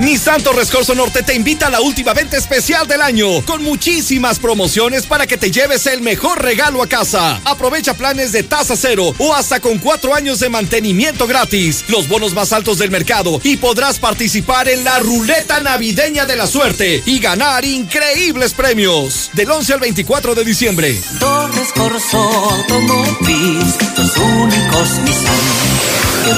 [0.00, 4.38] Nissan Torres Corso Norte te invita a la última venta especial del año, con muchísimas
[4.38, 7.38] promociones para que te lleves el mejor regalo a casa.
[7.44, 12.32] Aprovecha planes de tasa cero o hasta con cuatro años de mantenimiento gratis, los bonos
[12.32, 17.18] más altos del mercado y podrás participar en la ruleta navideña de la suerte y
[17.18, 19.28] ganar increíbles premios.
[19.34, 20.98] Del 11 al 24 de diciembre.
[21.18, 25.59] Torres Corso Automotriz, los únicos Nissan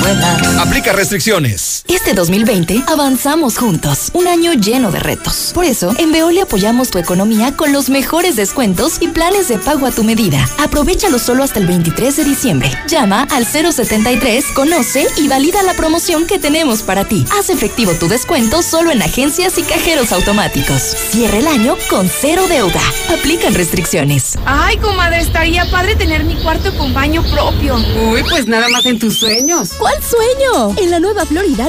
[0.00, 0.58] que.
[0.58, 1.84] Aplica restricciones.
[1.88, 5.50] Este 2020 avanzamos juntos, un año lleno de retos.
[5.54, 9.86] Por eso, en Veolia apoyamos tu economía con los mejores descuentos y planes de pago
[9.86, 10.48] a tu medida.
[10.58, 12.70] Aprovechalo solo hasta el 23 de diciembre.
[12.88, 17.24] Llama al 073, conoce y valida la promoción que tenemos para ti.
[17.38, 20.80] Haz efectivo tu descuento solo en agencias y cajeros automáticos.
[20.82, 22.80] Cierra el año con cero deuda.
[23.12, 24.38] Aplican restricciones.
[24.46, 27.76] Ay, comadre, estaría padre tener mi cuarto con baño propio.
[28.10, 29.70] Uy, pues nada más en tus sueños.
[29.82, 30.76] ¿Cuál sueño?
[30.76, 31.60] En la Nueva Florida